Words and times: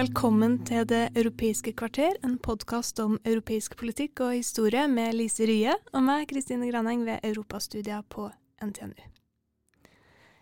Velkommen 0.00 0.54
til 0.64 0.86
Det 0.88 1.10
europeiske 1.18 1.74
kvarter, 1.76 2.14
en 2.24 2.38
podkast 2.40 2.96
om 3.02 3.18
europeisk 3.26 3.74
politikk 3.76 4.22
og 4.24 4.30
historie 4.32 4.86
med 4.88 5.12
Lise 5.18 5.44
Rye 5.44 5.74
og 5.92 6.06
meg, 6.06 6.22
Kristine 6.30 6.70
Graneng, 6.70 7.02
ved 7.04 7.26
Europastudier 7.26 8.00
på 8.08 8.30
NTNU. 8.64 8.96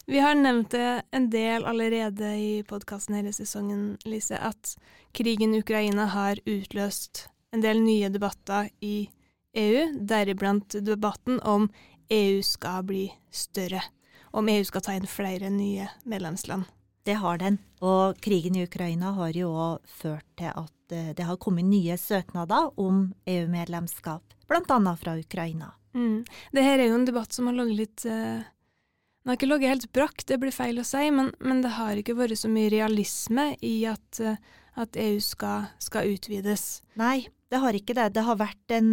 Vi 0.06 0.22
har 0.22 0.38
nevnt 0.38 0.70
det 0.76 1.02
en 1.10 1.26
del 1.32 1.66
allerede 1.66 2.30
i 2.38 2.62
podkasten 2.70 3.18
hele 3.18 3.34
sesongen, 3.34 3.96
Lise, 4.06 4.38
at 4.38 4.76
krigen 5.10 5.56
i 5.56 5.64
Ukraina 5.64 6.06
har 6.14 6.38
utløst 6.46 7.26
en 7.50 7.64
del 7.64 7.82
nye 7.82 8.14
debatter 8.14 8.70
i 8.78 9.08
EU, 9.58 9.88
deriblant 9.98 10.78
debatten 10.86 11.42
om 11.42 11.66
EU 12.14 12.42
skal 12.46 12.86
bli 12.86 13.08
større, 13.34 13.82
om 14.30 14.54
EU 14.54 14.62
skal 14.70 14.86
ta 14.86 14.94
inn 14.94 15.10
flere 15.10 15.50
nye 15.50 15.90
medlemsland. 16.06 16.68
Det 17.08 17.14
har 17.14 17.38
den. 17.40 17.56
Og 17.80 18.18
krigen 18.20 18.56
i 18.58 18.66
Ukraina 18.66 19.14
har 19.16 19.32
jo 19.32 19.48
òg 19.48 19.86
ført 19.88 20.26
til 20.36 20.50
at 20.52 20.92
eh, 20.92 21.14
det 21.16 21.24
har 21.24 21.38
kommet 21.40 21.64
nye 21.64 21.96
søknader 21.96 22.68
om 22.76 23.06
EU-medlemskap, 23.24 24.34
bl.a. 24.44 24.92
fra 25.00 25.14
Ukraina. 25.16 25.70
Mm. 25.96 26.26
Det 26.52 26.66
her 26.66 26.76
er 26.76 26.90
jo 26.90 26.98
en 26.98 27.08
debatt 27.08 27.32
som 27.32 27.48
har 27.48 27.56
ligget 27.56 27.80
litt 27.80 28.04
eh, 28.04 28.44
Den 28.44 29.32
har 29.32 29.40
ikke 29.40 29.48
ligget 29.48 29.72
helt 29.72 29.88
brakk, 29.96 30.26
det 30.28 30.40
blir 30.42 30.52
feil 30.52 30.82
å 30.82 30.84
si, 30.84 31.08
men, 31.08 31.32
men, 31.40 31.64
det 31.64 31.72
har 31.78 31.96
ikke 31.96 32.18
vært 32.20 32.42
så 32.42 32.52
mye 32.52 32.74
realisme 32.76 33.54
i 33.64 33.74
at, 33.88 34.20
eh, 34.20 34.36
at 34.76 35.00
EU 35.08 35.16
skal, 35.24 35.72
skal, 35.80 36.12
utvides. 36.12 36.82
Nei, 37.00 37.22
det 37.48 37.64
har 37.64 37.72
ikke 37.72 37.96
det. 37.96 38.10
Det 38.20 38.28
har 38.28 38.36
vært 38.36 38.76
en 38.82 38.92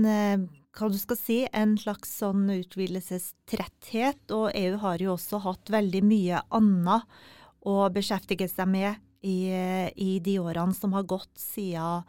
hva 0.75 0.88
du 0.91 0.95
skal 1.00 1.19
si, 1.19 1.41
en 1.52 1.75
slags 1.79 2.16
sånn 2.23 2.47
utvidelsestretthet, 2.61 4.31
og 4.31 4.53
EU 4.55 4.79
har 4.88 5.03
jo 5.03 5.17
også 5.19 5.44
hatt 5.44 5.72
veldig 5.81 6.07
mye 6.07 6.45
annet 6.55 7.25
å 7.66 7.89
beskjeftige 7.94 8.47
seg 8.52 8.69
med 8.69 9.02
i, 9.25 9.49
i, 9.49 10.19
de 10.21 10.38
årene 10.39 10.75
som 10.77 10.94
har 10.94 11.08
gått 11.09 11.33
siden 11.41 12.05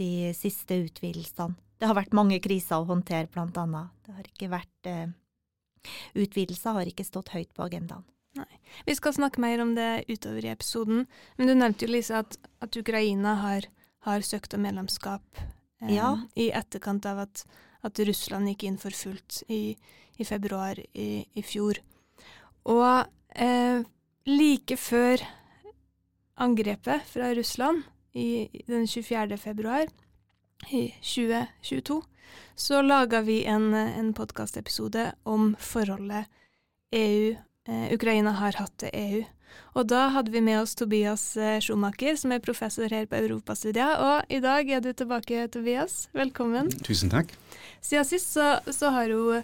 de 0.00 0.32
siste 0.34 0.80
utvidelsene. 0.86 1.56
Det 1.80 1.88
har 1.88 1.96
vært 1.96 2.16
mange 2.16 2.36
kriser 2.44 2.82
å 2.82 2.88
håndtere, 2.88 3.30
blant 3.32 3.56
annet. 3.56 3.92
Det 4.04 4.16
har 4.16 4.26
ikke 4.28 4.50
vært 4.52 4.88
eh, 4.90 5.08
Utvidelser 6.12 6.76
har 6.76 6.88
ikke 6.90 7.06
stått 7.08 7.30
høyt 7.32 7.54
på 7.56 7.64
agendaen. 7.64 8.04
Nei. 8.36 8.60
Vi 8.86 8.94
skal 8.94 9.14
snakke 9.16 9.40
mer 9.42 9.62
om 9.62 9.72
det 9.74 10.04
utover 10.10 10.44
i 10.44 10.52
episoden, 10.52 11.06
men 11.38 11.48
du 11.48 11.54
nevnte 11.54 11.86
jo 11.86 11.94
Lise 11.94 12.20
at, 12.20 12.36
at 12.62 12.76
Ukraina 12.76 13.34
har, 13.40 13.66
har, 14.06 14.26
søkt 14.26 14.54
om 14.54 14.62
medlemskap 14.62 15.40
eh, 15.40 15.96
ja. 15.96 16.12
i 16.38 16.50
etterkant 16.54 17.08
av 17.10 17.24
at, 17.24 17.46
at, 17.82 18.02
Russland 18.06 18.52
gikk 18.52 18.68
inn 18.68 18.78
for 18.78 18.94
fullt 18.94 19.40
i, 19.48 19.74
i 20.20 20.28
februar 20.28 20.78
i, 20.92 21.24
i, 21.32 21.42
fjor. 21.42 21.80
Og 22.70 22.86
eh, 23.34 23.80
like 24.30 24.76
før 24.78 25.22
angrepet 26.40 27.06
fra 27.10 27.32
Russland 27.34 27.82
i, 28.14 28.48
den 28.66 28.86
24. 28.86 29.38
februar 29.38 29.86
i 30.70 30.90
2022, 31.02 32.00
så 32.54 32.82
laga 32.82 33.22
vi 33.26 33.42
en, 33.48 33.72
en 33.74 34.12
podkastepisode 34.14 35.10
om 35.24 35.54
forholdet 35.58 36.28
EU, 36.94 37.34
eh, 37.68 37.86
Ukraina 37.94 38.34
har 38.38 38.58
hatt 38.60 38.76
til 38.82 38.94
EU. 38.94 39.22
Og 39.78 39.86
da 39.90 40.08
hadde 40.14 40.30
vi 40.34 40.42
med 40.44 40.60
oss 40.60 40.76
Tobias 40.78 41.24
eh, 41.36 41.58
Schumacher, 41.62 42.14
som 42.18 42.34
er 42.34 42.42
professor 42.44 42.90
her 42.90 43.08
på 43.10 43.18
Europastudia. 43.18 43.88
Og 43.98 44.30
i 44.30 44.38
dag 44.42 44.70
er 44.70 44.84
du 44.84 44.92
tilbake, 44.92 45.46
Tobias. 45.50 46.04
Velkommen. 46.14 46.70
Tusen 46.86 47.10
takk. 47.10 47.32
Siden 47.82 48.06
sist 48.06 48.34
så, 48.34 48.58
så 48.70 48.92
har 48.94 49.10
jo 49.10 49.40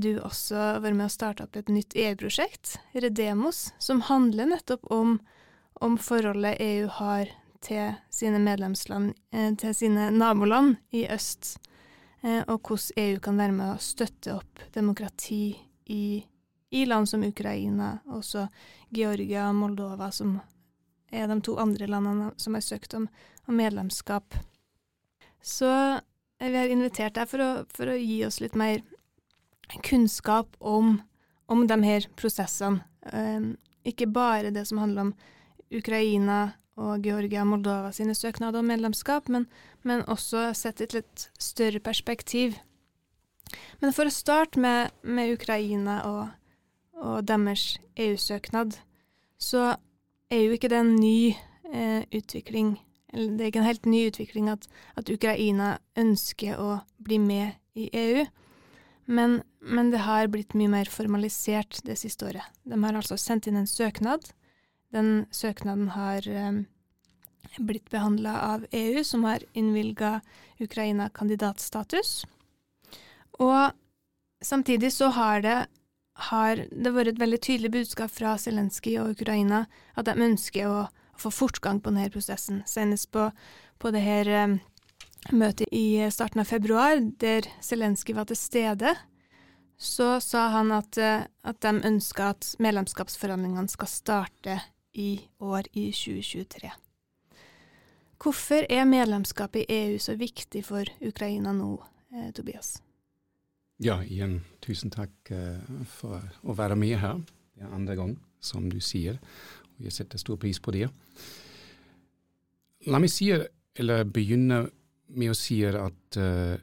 du 0.00 0.14
også 0.24 0.80
vært 0.80 0.96
med 0.96 1.06
å 1.10 1.12
starte 1.12 1.44
opp 1.44 1.56
et 1.58 1.68
nytt 1.68 1.92
EU-prosjekt, 1.98 2.78
Redemos, 2.96 3.72
som 3.82 4.00
handler 4.08 4.48
nettopp 4.48 4.86
om, 4.92 5.18
om, 5.84 5.98
forholdet 6.00 6.60
EU 6.62 6.86
har 7.00 7.28
til 7.62 7.92
sine 8.10 8.40
medlemsland, 8.42 9.12
eh, 9.32 9.50
til 9.60 9.74
sine 9.76 10.10
naboland 10.10 10.76
i 10.90 11.04
øst, 11.06 11.58
eh, 12.22 12.40
og 12.48 12.62
hvordan 12.62 13.02
EU 13.04 13.18
kan 13.20 13.36
være 13.36 13.52
med 13.52 13.74
å 13.74 13.82
støtte 13.82 14.38
opp 14.38 14.62
demokrati 14.74 15.58
i, 15.86 16.24
i 16.70 16.84
land 16.88 17.08
som 17.08 17.22
Ukraina, 17.22 17.98
også 18.08 18.46
Georgia 18.90 19.50
og 19.50 19.60
Moldova, 19.60 20.10
som 20.10 20.40
er 21.12 21.28
de 21.28 21.40
to 21.44 21.58
andre 21.60 21.86
landene 21.86 22.32
som 22.40 22.56
har 22.56 22.64
søkt 22.64 22.94
om, 22.94 23.06
om 23.46 23.56
medlemskap. 23.56 24.34
Så 25.42 25.68
vi 26.38 26.56
har 26.56 26.72
invitert 26.72 27.14
deg 27.14 27.28
for 27.28 27.42
å, 27.42 27.50
for 27.70 27.92
å 27.92 27.98
gi 28.00 28.22
oss 28.26 28.40
litt 28.40 28.56
mer 28.58 28.80
kunnskap 29.80 30.56
om, 30.60 30.98
om 31.46 31.66
de 31.68 31.78
her 31.84 32.08
prosessene. 32.18 32.82
Um, 33.12 33.54
ikke 33.84 34.06
bare 34.06 34.52
det 34.54 34.66
som 34.68 34.78
handler 34.78 35.08
om 35.08 35.14
Ukraina 35.74 36.52
og 36.80 37.04
Georgia 37.04 37.42
og 37.42 37.50
Moldova 37.50 37.90
sine 37.92 38.14
søknader 38.14 38.62
om 38.62 38.68
medlemskap, 38.70 39.28
men, 39.28 39.46
men 39.82 40.04
også 40.10 40.50
sett 40.56 40.80
i 40.80 40.86
et 40.88 40.96
litt 40.96 41.26
større 41.40 41.82
perspektiv. 41.84 42.56
Men 43.82 43.92
for 43.92 44.08
å 44.08 44.14
starte 44.14 44.60
med, 44.62 44.92
med 45.02 45.34
Ukraina 45.34 45.98
og, 46.08 46.22
og 46.96 47.26
deres 47.28 47.76
EU-søknad, 48.00 48.78
så 49.36 49.74
er 50.32 50.46
jo 50.46 50.56
ikke 50.56 50.70
det 50.72 50.80
en 50.80 50.94
ny 50.96 51.34
eh, 51.72 52.04
utvikling, 52.14 52.76
eller 53.12 53.36
det 53.36 53.44
er 53.44 53.52
ikke 53.52 53.62
en 53.64 53.68
helt 53.68 53.88
ny 53.90 54.06
utvikling 54.08 54.48
at, 54.52 54.68
at 54.96 55.10
Ukraina 55.12 55.74
ønsker 55.98 56.60
å 56.62 56.78
bli 57.02 57.18
med 57.20 57.58
i 57.76 57.90
EU. 57.92 58.24
Men, 59.12 59.42
men, 59.60 59.90
det 59.92 60.04
har 60.06 60.30
blitt 60.32 60.54
mye 60.56 60.70
mer 60.72 60.88
formalisert 60.88 61.82
det 61.84 61.98
siste 62.00 62.30
året. 62.30 62.46
De 62.64 62.78
har 62.80 62.96
altså 62.96 63.18
sendt 63.20 63.48
inn 63.50 63.58
en 63.60 63.68
søknad. 63.68 64.30
Den 64.92 65.26
søknaden 65.34 65.90
har 65.92 66.28
eh, 66.28 66.62
blitt 67.58 67.90
behandla 67.92 68.38
av 68.46 68.64
EU, 68.70 69.04
som 69.04 69.26
har 69.28 69.44
innvilga 69.52 70.20
Ukraina 70.64 71.10
kandidatstatus. 71.12 72.22
Og 73.40 73.76
samtidig 74.40 74.92
så 74.96 75.10
har 75.12 75.44
det, 75.44 75.58
har 76.32 76.64
det 76.70 76.96
vært 76.96 77.12
et 77.12 77.20
veldig 77.20 77.40
tydelig 77.44 77.72
budskap 77.76 78.12
fra 78.16 78.38
Zelenskyj 78.40 78.96
og 79.02 79.16
Ukraina 79.18 79.66
at 79.92 80.08
de 80.08 80.16
ønsker 80.24 80.68
å, 80.70 80.86
å 80.88 81.20
få 81.20 81.34
fortgang 81.42 81.84
på 81.84 81.92
denne 81.92 82.08
prosessen. 82.14 82.64
Senest 82.64 83.12
på, 83.12 83.28
på 83.76 83.92
det 83.92 84.06
her 84.08 84.32
eh, 84.32 84.60
møtet 85.30 85.70
i 85.72 86.02
starten 86.10 86.42
av 86.42 86.48
februar, 86.50 86.98
der 87.20 87.46
Zelenskyj 87.62 88.16
var 88.16 88.26
til 88.30 88.38
stede, 88.38 88.94
så 89.82 90.20
sa 90.22 90.48
han 90.54 90.72
at, 90.74 90.98
eh, 90.98 91.26
at 91.44 91.60
de 91.62 91.72
ønska 91.86 92.30
at 92.34 92.54
medlemskapsforhandlingene 92.62 93.68
skal 93.70 93.90
starte 93.90 94.60
i 94.94 95.20
år, 95.40 95.66
i 95.72 95.90
2023. 95.90 96.70
Hvorfor 98.22 98.66
er 98.70 98.84
medlemskapet 98.86 99.64
i 99.66 99.78
EU 99.88 99.98
så 99.98 100.14
viktig 100.14 100.64
for 100.64 100.86
Ukraina 101.00 101.52
nå, 101.52 101.82
eh, 102.14 102.30
Tobias? 102.30 102.80
Ja, 103.82 103.98
igjen 104.02 104.44
tusen 104.60 104.90
takk 104.90 105.30
eh, 105.30 105.58
for 105.86 106.22
å 106.46 106.54
være 106.54 106.76
med 106.76 106.98
her. 106.98 107.18
Det 107.56 107.64
er 107.64 107.74
andre 107.74 107.96
gang, 107.96 108.18
som 108.40 108.70
du 108.70 108.78
sier, 108.80 109.18
og 109.74 109.82
jeg 109.82 109.92
setter 109.92 110.18
stor 110.18 110.36
pris 110.36 110.60
på 110.60 110.70
det. 110.70 110.88
La 112.86 112.98
meg 112.98 113.10
si, 113.10 113.32
eller 113.74 114.04
begynne 114.04 114.68
med 115.16 115.32
å 115.32 115.36
si 115.36 115.60
at 115.66 116.18
uh, 116.18 116.56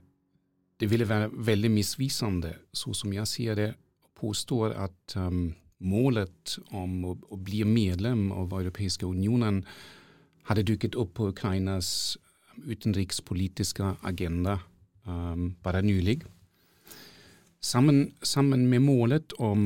det 0.79 0.87
ville 0.87 1.07
være 1.07 1.29
veldig 1.33 1.71
misvisende, 1.73 2.53
så 2.71 2.93
som 2.95 3.13
jeg 3.13 3.27
sier 3.27 3.57
det, 3.59 3.69
påstår 4.19 4.75
at 4.79 5.15
um, 5.19 5.51
målet 5.79 6.57
om 6.75 6.95
å, 7.07 7.13
å, 7.29 7.37
bli 7.39 7.63
medlem 7.67 8.29
av 8.35 8.53
Europeiske 8.55 9.07
unionen 9.07 9.61
hadde 10.49 10.65
dukket 10.67 10.97
opp 10.99 11.13
på 11.19 11.29
Ukrainas 11.31 12.17
utenrikspolitiske 12.59 13.93
agenda 14.07 14.57
um, 15.07 15.53
bare 15.63 15.83
nylig. 15.85 16.21
Sammen, 17.59 18.13
sammen, 18.23 18.67
med 18.71 18.83
målet 18.83 19.35
om 19.39 19.63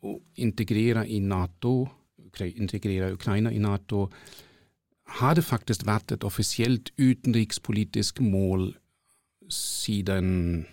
å 0.00 0.14
integrere 0.40 1.04
i 1.08 1.20
NATO, 1.20 1.84
integrere 2.40 3.12
Ukraina 3.12 3.52
i 3.52 3.60
Nato, 3.60 4.06
har 5.18 5.34
det 5.34 5.44
faktisk 5.46 5.86
vært 5.88 6.12
et 6.14 6.24
offisielt 6.26 6.92
utenrikspolitisk 7.00 8.20
mål 8.22 8.70
siden 9.50 10.66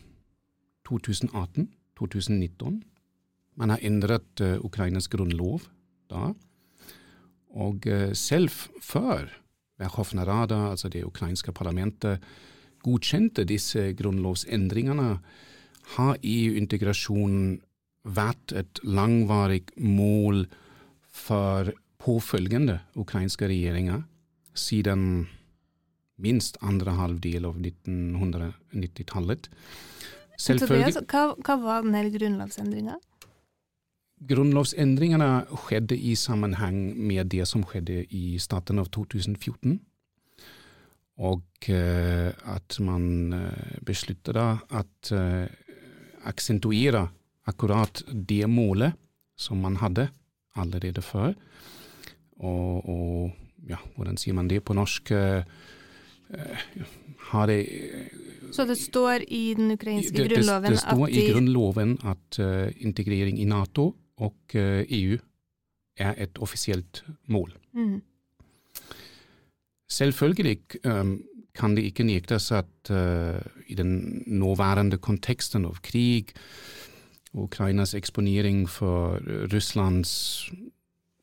2018-2019. 0.88 2.82
Man 3.58 3.74
har 3.74 3.82
endret 3.82 4.44
uh, 4.44 4.58
Ukrainas 4.62 5.10
grunnlov 5.10 5.66
da. 6.12 6.32
Og 7.58 7.88
uh, 7.90 8.14
selv 8.14 8.54
før 8.54 9.26
Verkhovna 9.78 10.26
Rada, 10.26 10.70
altså 10.72 10.90
det 10.90 11.06
ukrainske 11.06 11.52
parlamentet, 11.54 12.22
godkjente 12.86 13.46
disse 13.46 13.92
grunnlovsendringene, 13.98 15.18
har 15.98 16.18
EU-integrasjonen 16.22 17.58
vært 18.08 18.54
et 18.56 18.80
langvarig 18.84 19.66
mål 19.82 20.46
for 21.10 21.74
påfølgende 22.02 22.80
ukrainske 23.00 23.50
regjeringer 23.50 24.06
siden 24.58 25.28
minst 26.18 26.58
andre 26.66 26.96
halvdel 26.98 27.46
av 27.46 27.60
1990-tallet. 27.62 29.50
Tobias, 30.38 30.98
hva, 31.10 31.32
hva 31.42 31.58
var 31.62 31.86
denne 31.86 32.08
grunnlovsendringa? 32.14 32.98
Grunnlovsendringene 34.28 35.30
skjedde 35.66 35.98
i 35.98 36.16
sammenheng 36.18 36.80
med 36.98 37.30
det 37.34 37.46
som 37.50 37.66
skjedde 37.66 38.04
i 38.14 38.40
starten 38.42 38.82
av 38.82 38.90
2014. 38.94 39.78
Og 41.18 41.70
uh, 41.74 42.30
at 42.54 42.78
man 42.86 43.34
uh, 43.34 43.78
besluttet 43.86 44.38
å 44.38 44.50
at 44.58 45.12
uh, 45.14 45.46
aksentuere 46.30 47.08
akkurat 47.48 48.04
det 48.10 48.46
målet 48.50 48.98
som 49.38 49.62
man 49.62 49.78
hadde 49.82 50.10
allerede 50.58 51.02
før. 51.06 51.34
Og, 52.38 52.90
og 52.90 53.47
ja, 53.70 53.80
hvordan 53.96 54.18
sier 54.18 54.38
man 54.38 54.50
det 54.52 54.64
på 54.66 54.78
norsk? 54.78 55.14
har 57.30 57.48
det 57.48 57.62
så 58.52 58.66
det 58.68 58.76
står 58.76 59.24
i 59.32 59.54
den 59.56 59.72
ukrainske 59.72 60.18
det, 60.18 60.26
grunnloven 60.28 60.66
det, 60.66 60.74
det 60.76 60.82
står 60.82 61.06
at 61.06 61.14
de 61.14 61.22
i 61.22 61.30
grunnloven 61.32 61.94
at 62.04 62.40
integrering 62.84 63.40
i 63.40 63.46
Nato 63.48 63.86
og 64.20 64.56
EU 64.58 65.16
er 65.98 66.14
et 66.18 66.38
offisielt 66.44 67.04
mål. 67.32 67.54
Mm. 67.74 68.02
Selvfølgelig 69.90 70.60
um, 70.86 71.22
kan 71.56 71.76
det 71.76 71.88
ikke 71.90 72.04
nektes 72.04 72.52
at 72.52 72.92
uh, 72.92 73.40
i 73.68 73.76
den 73.76 74.24
nåværende 74.28 74.98
konteksten 74.98 75.66
av 75.66 75.80
krig, 75.82 76.34
Ukrainas 77.34 77.94
eksponering 77.94 78.66
for 78.70 79.22
Russlands 79.54 80.50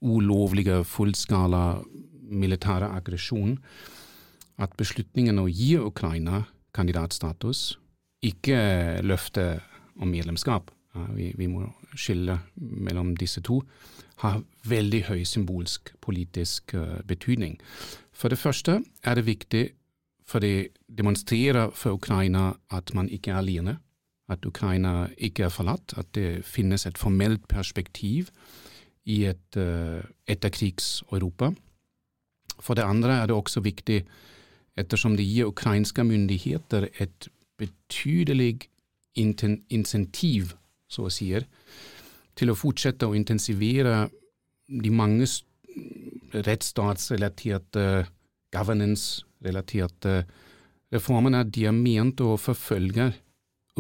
ulovlige 0.00 0.84
fullskala 0.84 1.82
militære 2.30 2.90
aggresjon, 2.96 3.58
at 4.58 4.76
beslutningen 4.78 5.40
å 5.42 5.48
gi 5.50 5.74
Ukraina 5.80 6.44
kandidatstatus 6.74 7.74
ikke 8.24 8.58
løfter 9.02 9.62
om 10.00 10.10
medlemskap, 10.10 10.70
vi, 11.14 11.32
vi, 11.36 11.48
må 11.50 11.66
skille 11.98 12.38
mellom 12.56 13.14
disse 13.18 13.42
to, 13.44 13.60
har 14.22 14.42
veldig 14.70 15.00
høy 15.08 15.24
symbolsk 15.26 15.90
politisk 16.04 16.74
uh, 16.78 17.00
betydning. 17.06 17.56
For 18.14 18.30
det 18.30 18.38
første 18.38 18.78
er 19.02 19.18
det 19.18 19.26
viktig 19.26 19.64
for 20.24 20.40
det 20.40 20.72
demonstrerer 20.88 21.74
for 21.76 21.98
Ukraina 21.98 22.54
at 22.72 22.94
man 22.94 23.10
ikke 23.12 23.34
er 23.34 23.42
alene, 23.42 23.78
at 24.28 24.46
Ukraina 24.46 25.08
ikke 25.18 25.44
er 25.44 25.52
forlatt, 25.52 25.92
at 25.98 26.14
det 26.14 26.44
finnes 26.48 26.86
et 26.86 26.98
formelt 26.98 27.44
perspektiv 27.48 28.30
i 29.04 29.24
et 29.28 29.58
uh, 29.60 30.00
etterkrigs-Europa. 30.26 31.52
For 32.62 32.78
det 32.78 32.86
andre 32.86 33.20
er 33.22 33.30
det 33.30 33.36
også 33.36 33.62
viktig 33.64 34.02
ettersom 34.78 35.16
det 35.16 35.26
gir 35.26 35.50
ukrainske 35.50 36.04
myndigheter 36.04 36.88
et 37.00 37.28
betydelig 37.58 38.68
insentiv, 39.14 40.54
så 40.90 41.06
å 41.06 41.12
si, 41.12 41.30
til 42.34 42.50
å 42.50 42.58
fortsette 42.58 43.06
å 43.06 43.14
intensivere 43.14 44.08
de 44.66 44.90
mange 44.90 45.26
rettsstatsrelaterte, 46.34 48.06
governance-relaterte 48.54 50.24
reformene 50.94 51.44
de 51.50 51.66
er 51.68 51.76
ment 51.76 52.22
å 52.22 52.34
forfølge 52.38 53.12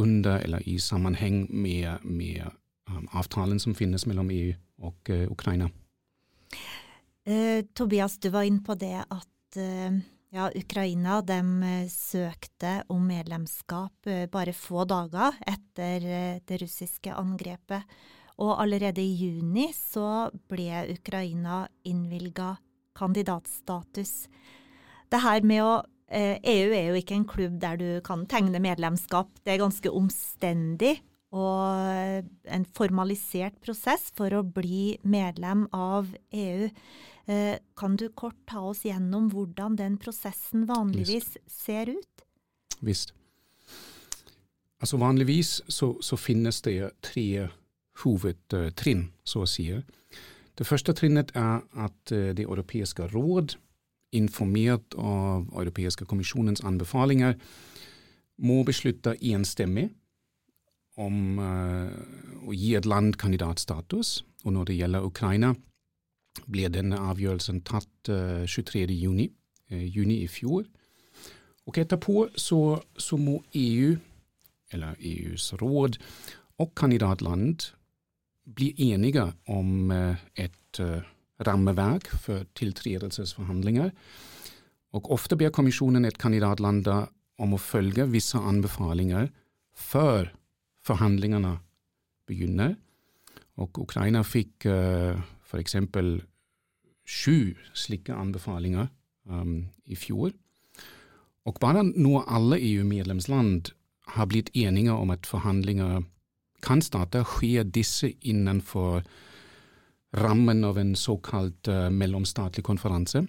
under 0.00 0.42
eller 0.42 0.62
i 0.66 0.78
sammenheng 0.82 1.44
med, 1.50 2.02
med 2.02 2.46
um, 2.90 3.06
avtalen 3.14 3.60
som 3.62 3.74
finnes 3.78 4.06
mellom 4.10 4.30
EU 4.34 4.54
og 4.82 5.10
uh, 5.10 5.26
Ukraina. 5.30 5.70
Eh, 7.24 7.64
Tobias, 7.72 8.18
du 8.18 8.28
var 8.28 8.44
inne 8.44 8.60
på 8.60 8.74
det 8.76 8.98
at 9.00 9.56
eh, 9.56 9.96
ja, 10.34 10.50
Ukraina 10.54 11.22
de 11.22 11.38
eh, 11.62 11.86
søkte 11.88 12.82
om 12.92 13.06
medlemskap 13.08 14.08
eh, 14.10 14.26
bare 14.28 14.52
få 14.52 14.84
dager 14.84 15.36
etter 15.46 16.04
eh, 16.04 16.42
det 16.44 16.58
russiske 16.64 17.14
angrepet. 17.14 17.86
Og 18.42 18.58
allerede 18.58 19.00
i 19.00 19.14
juni 19.14 19.68
så 19.72 20.28
ble 20.50 20.82
Ukraina 20.96 21.62
innvilga 21.86 22.56
kandidatstatus. 22.98 24.26
Det 25.08 25.22
her 25.22 25.46
med 25.46 25.62
å 25.62 25.74
EU 26.14 26.70
e 26.74 26.76
er 26.76 26.88
jo 26.90 26.98
ikke 26.98 27.14
en 27.16 27.26
klubb 27.26 27.54
der 27.62 27.78
du 27.80 27.88
kan 28.04 28.26
tegne 28.28 28.60
medlemskap. 28.62 29.30
Det 29.46 29.54
er 29.54 29.62
ganske 29.62 29.90
omstendig 29.90 30.98
og 31.34 32.26
en 32.54 32.66
formalisert 32.76 33.56
prosess 33.64 34.10
for 34.14 34.34
å 34.36 34.44
bli 34.46 34.98
medlem 35.02 35.64
av 35.74 36.10
EU. 36.30 36.68
Eh, 37.26 37.56
kan 37.76 37.96
du 37.96 38.08
kort 38.12 38.36
ta 38.46 38.60
oss 38.60 38.84
gjennom 38.84 39.30
hvordan 39.32 39.78
den 39.80 39.96
prosessen 39.96 40.66
vanligvis 40.68 41.30
Visst. 41.36 41.50
ser 41.64 41.88
ut? 41.88 42.24
Visst. 42.80 43.14
Altså 44.80 44.98
Vanligvis 45.00 45.62
så, 45.68 45.94
så 46.04 46.16
finnes 46.20 46.60
det 46.62 46.90
tre 47.00 47.48
hovedtrinn, 48.02 49.06
så 49.24 49.44
å 49.44 49.48
si. 49.48 49.70
Det 50.54 50.66
første 50.68 50.92
trinnet 50.92 51.32
er 51.38 51.62
at 51.80 52.12
eh, 52.12 52.34
Det 52.36 52.44
europeiske 52.44 53.08
råd, 53.14 53.56
informert 54.14 54.94
av 54.94 55.48
Europeiske 55.56 56.04
kommisjonens 56.04 56.60
anbefalinger, 56.62 57.38
må 58.36 58.62
beslutte 58.66 59.16
enstemmig 59.22 59.88
om 60.94 61.38
uh, 61.38 61.90
å 62.46 62.54
gi 62.54 62.74
et 62.78 62.86
land 62.86 63.16
kandidatstatus. 63.18 64.22
Og 64.44 64.54
når 64.54 64.68
det 64.68 64.76
gjelder 64.78 65.06
Ukraina, 65.06 65.54
ble 66.50 66.68
denne 66.72 66.98
avgjørelsen 67.10 67.62
tatt 67.66 68.10
uh, 68.10 68.42
eh, 68.42 68.48
23. 68.50 68.86
Juni, 68.96 69.28
uh, 69.72 69.84
juni 69.84 70.20
i 70.24 70.28
fjor. 70.30 70.66
Og 71.64 71.78
etterpå 71.80 72.28
så, 72.36 72.60
så, 73.00 73.16
må 73.16 73.38
EU, 73.56 73.94
eller 74.74 74.98
EUs 75.00 75.52
råd, 75.62 75.98
og 76.60 76.74
kandidatland 76.76 77.70
bli 78.44 78.74
enige 78.90 79.30
om 79.50 79.90
uh, 79.94 80.20
et 80.36 80.80
rammeverk 81.46 82.08
for 82.18 82.42
tiltredelsesforhandlinger. 82.58 83.92
Og 84.94 85.10
ofte 85.14 85.38
ber 85.38 85.54
kommisjonen 85.54 86.06
et 86.06 86.18
kandidatland 86.18 86.88
om 86.90 87.54
å 87.54 87.60
følge 87.62 88.08
visse 88.10 88.38
anbefalinger 88.38 89.28
før 89.74 90.32
forhandlingene 90.86 91.56
begynner. 92.28 92.74
Og 93.62 93.78
Ukraina 93.84 94.24
fikk 94.26 94.66
uh, 94.66 95.14
f.eks. 95.54 95.76
sju 97.04 97.54
slike 97.74 98.14
anbefalinger 98.14 98.88
um, 99.28 99.68
i 99.86 99.96
fjor. 99.96 100.32
Og 101.44 101.60
bare 101.60 101.84
når 101.84 102.24
alle 102.32 102.58
EU-medlemsland 102.60 103.70
har 104.16 104.26
blitt 104.26 104.50
enige 104.56 104.92
om 104.92 105.10
at 105.10 105.26
forhandlinger 105.26 106.02
kan 106.64 106.82
starte, 106.82 107.24
skjer 107.28 107.68
disse 107.68 108.14
innenfor 108.24 109.02
rammen 110.16 110.64
av 110.64 110.78
en 110.78 110.94
såkalt 110.96 111.68
uh, 111.68 111.90
mellomstatlig 111.90 112.64
konferanse. 112.64 113.24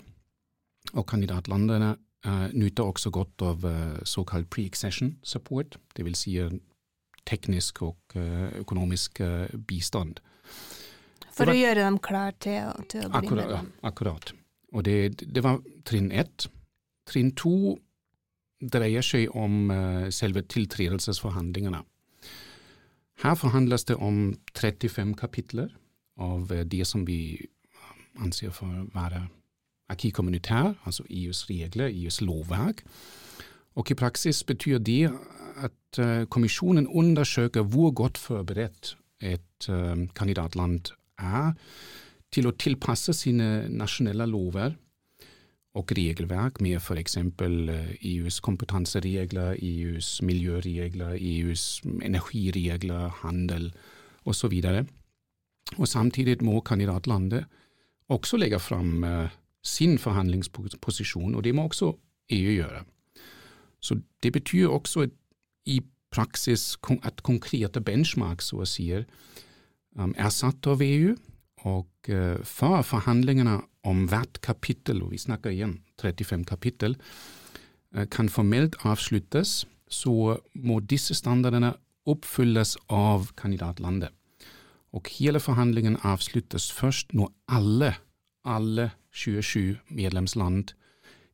Og 0.94 1.06
kandidatlandene 1.10 1.96
uh, 2.28 2.48
nyter 2.54 2.86
også 2.86 3.12
godt 3.12 3.42
av 3.44 3.66
uh, 3.66 3.98
såkalt 4.04 4.50
pre-accession 4.54 5.16
support, 5.24 5.78
dvs. 5.98 6.26
Si 6.26 6.40
teknisk 7.26 7.82
og 7.82 8.14
økonomisk 8.60 9.18
bistand. 9.66 10.20
For 11.36 11.50
var, 11.50 11.56
å 11.56 11.60
gjøre 11.60 11.84
dem 11.84 11.98
klar 12.04 12.36
til, 12.40 12.72
til 12.92 13.08
å 13.08 13.10
bli 13.12 13.20
akkurat, 13.20 13.50
medlem. 13.50 13.72
Ja, 13.76 13.90
akkurat. 13.90 14.32
Og 14.76 14.86
det, 14.88 15.00
det, 15.20 15.44
var 15.44 15.60
trinn 15.88 16.12
ett. 16.16 16.48
Trinn 17.10 17.34
to 17.36 17.76
dreier 18.64 19.04
seg 19.04 19.34
om 19.36 19.70
uh, 19.72 20.08
selve 20.16 20.46
tiltredelsesforhandlingene. 20.52 21.84
Her 23.24 23.36
forhandles 23.40 23.88
det 23.88 23.98
om 24.00 24.36
35 24.56 25.14
kapitler 25.20 25.70
av 26.20 26.52
uh, 26.52 26.64
det 26.64 26.88
som 26.88 27.06
vi 27.08 27.38
anser 28.24 28.56
for 28.56 28.72
å 28.72 28.88
være 28.96 29.26
acquis 29.92 30.16
communautaire, 30.16 30.74
altså 30.88 31.04
EUs 31.12 31.46
regler, 31.50 31.92
EUs 31.92 32.22
lovverk. 32.24 32.86
Og 33.76 33.92
i 33.92 33.98
praksis 34.00 34.40
betyr 34.48 34.80
det 34.80 35.12
at 35.64 36.00
uh, 36.00 36.24
kommisjonen 36.32 36.88
undersøker 36.88 37.68
hvor 37.68 37.92
godt 37.92 38.18
forberedt 38.18 38.96
et 39.24 39.66
kandidatland 40.14 40.92
er 41.20 41.54
til 42.34 42.50
å 42.50 42.56
tilpasse 42.60 43.14
sine 43.16 43.68
nasjonale 43.72 44.28
lover 44.28 44.76
og 45.76 45.92
regelverk 45.98 46.62
med 46.64 46.80
f.eks. 46.80 47.18
EUs 47.20 48.40
kompetanseregler, 48.44 49.58
EUs 49.60 50.22
miljøregler, 50.24 51.18
EUs 51.20 51.82
energiregler, 52.04 53.10
handel 53.24 53.72
osv. 54.26 54.56
Og 55.78 55.88
samtidig 55.88 56.38
må 56.46 56.62
kandidatlandet 56.62 57.46
også 58.10 58.38
legge 58.38 58.60
fram 58.60 59.04
uh, 59.04 59.28
sin 59.66 59.98
forhandlingsposisjon, 60.00 61.36
og 61.36 61.44
det 61.44 61.56
må 61.56 61.68
også 61.68 61.92
EU 62.32 62.52
gjøre. 62.56 62.84
Så 63.82 64.00
det 64.24 64.32
betyr 64.34 64.68
også 64.68 65.08
i 65.66 65.82
praksis 66.12 66.78
at 67.04 67.24
konkrete 67.24 67.82
benchmarks, 67.82 68.54
så 68.54 68.64
å 68.64 68.70
si, 68.70 68.88
um, 69.96 70.14
er 70.18 70.34
satt 70.34 70.68
av 70.70 70.84
EU. 70.86 71.16
Og 71.66 72.12
uh, 72.12 72.42
for 72.46 72.84
forhandlingene 72.86 73.60
om 73.86 74.06
hvert 74.10 74.42
kapittel, 74.46 75.02
og 75.04 75.16
vi 75.16 75.22
snakker 75.22 75.54
igjen 75.54 75.80
35 76.02 76.46
kapittel, 76.50 76.98
uh, 77.96 78.06
kan 78.12 78.30
formelt 78.30 78.78
avsluttes, 78.86 79.64
så 79.90 80.38
må 80.54 80.80
disse 80.82 81.16
standardene 81.18 81.76
oppfylles 82.10 82.76
av 82.94 83.32
kandidatlandet. 83.40 84.14
Og 84.96 85.10
hele 85.18 85.42
forhandlingen 85.44 85.98
avsluttes 86.08 86.70
først 86.72 87.14
når 87.18 87.32
alle, 87.52 87.96
alle 88.46 88.92
27 89.12 89.78
medlemsland 89.90 90.76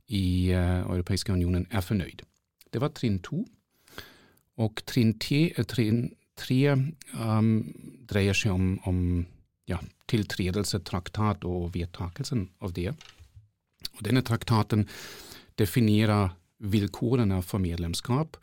i 0.08 0.51
uh, 0.56 0.88
Europeiske 0.88 1.34
unionen 1.34 1.68
er 1.72 1.84
fornøyd. 1.86 2.24
Det 2.72 2.82
var 2.82 2.96
trinn 2.96 3.20
to. 3.24 3.44
Og 4.62 4.82
trinn 4.88 5.15
tre, 5.20 5.50
trinn 5.68 6.12
tre 6.40 6.76
um, 6.76 7.50
dreier 8.10 8.38
seg 8.38 8.54
om, 8.54 8.76
om 8.88 9.02
ja, 9.70 9.80
tiltredelsestraktat 10.12 11.46
og 11.48 11.72
vedtakelsen 11.76 12.48
av 12.64 12.74
det. 12.76 12.94
Og 13.98 14.04
denne 14.06 14.24
traktaten 14.26 14.88
definerer 15.60 16.32
vilkårene 16.62 17.42
for 17.46 17.62
medlemskap, 17.62 18.38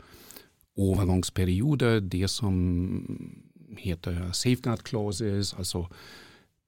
overgangsperiode, 0.78 1.98
det 2.06 2.28
som 2.30 2.56
heter 3.78 4.30
safeguard 4.34 4.84
clauses, 4.86 5.52
altså 5.58 5.86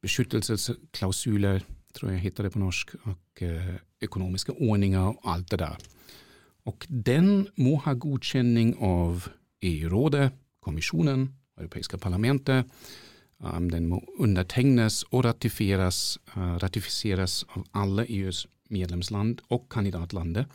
beskyttelsesklausuler, 0.03 1.63
tror 1.95 2.13
jeg 2.13 2.25
heter 2.25 2.47
det 2.47 2.55
på 2.55 2.63
norsk, 2.63 2.95
og 3.05 3.43
uh, 3.45 3.73
økonomiske 4.03 4.55
ordninger 4.59 5.13
og 5.13 5.33
alt 5.33 5.51
det 5.51 5.61
der. 5.63 5.89
Og 6.69 6.87
den 6.91 7.49
må 7.59 7.79
ha 7.85 7.95
godkjenning 7.99 8.75
av 8.85 9.27
EU-rådet, 9.65 10.31
kommisjonen, 10.65 11.29
europeiske 11.59 11.99
parlamentet. 11.99 12.67
Um, 13.41 13.71
den 13.73 13.89
må 13.89 14.03
undertegnes 14.21 15.03
og 15.11 15.25
ratifiseres, 15.25 16.19
uh, 16.37 16.57
ratifiseres 16.61 17.45
av 17.57 17.65
alle 17.73 18.05
EUs 18.09 18.47
medlemsland 18.71 19.41
og 19.51 19.69
kandidatlandet. 19.73 20.47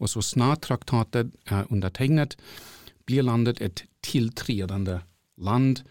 Og 0.00 0.08
så 0.10 0.22
snart 0.24 0.64
traktatet 0.66 1.34
er 1.46 1.68
undertegnet, 1.70 2.36
blir 3.06 3.22
landet 3.22 3.60
et 3.60 3.84
tiltredende 4.04 5.02
land 5.36 5.84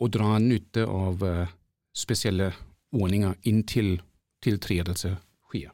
og 0.00 0.12
drar 0.14 0.38
nytte 0.40 0.84
av 0.84 1.24
uh, 1.24 1.48
spesielle 1.96 2.52
ordninger 2.92 3.36
inntil 3.48 3.98
tiltredelse 4.44 5.14
skjer. 5.50 5.72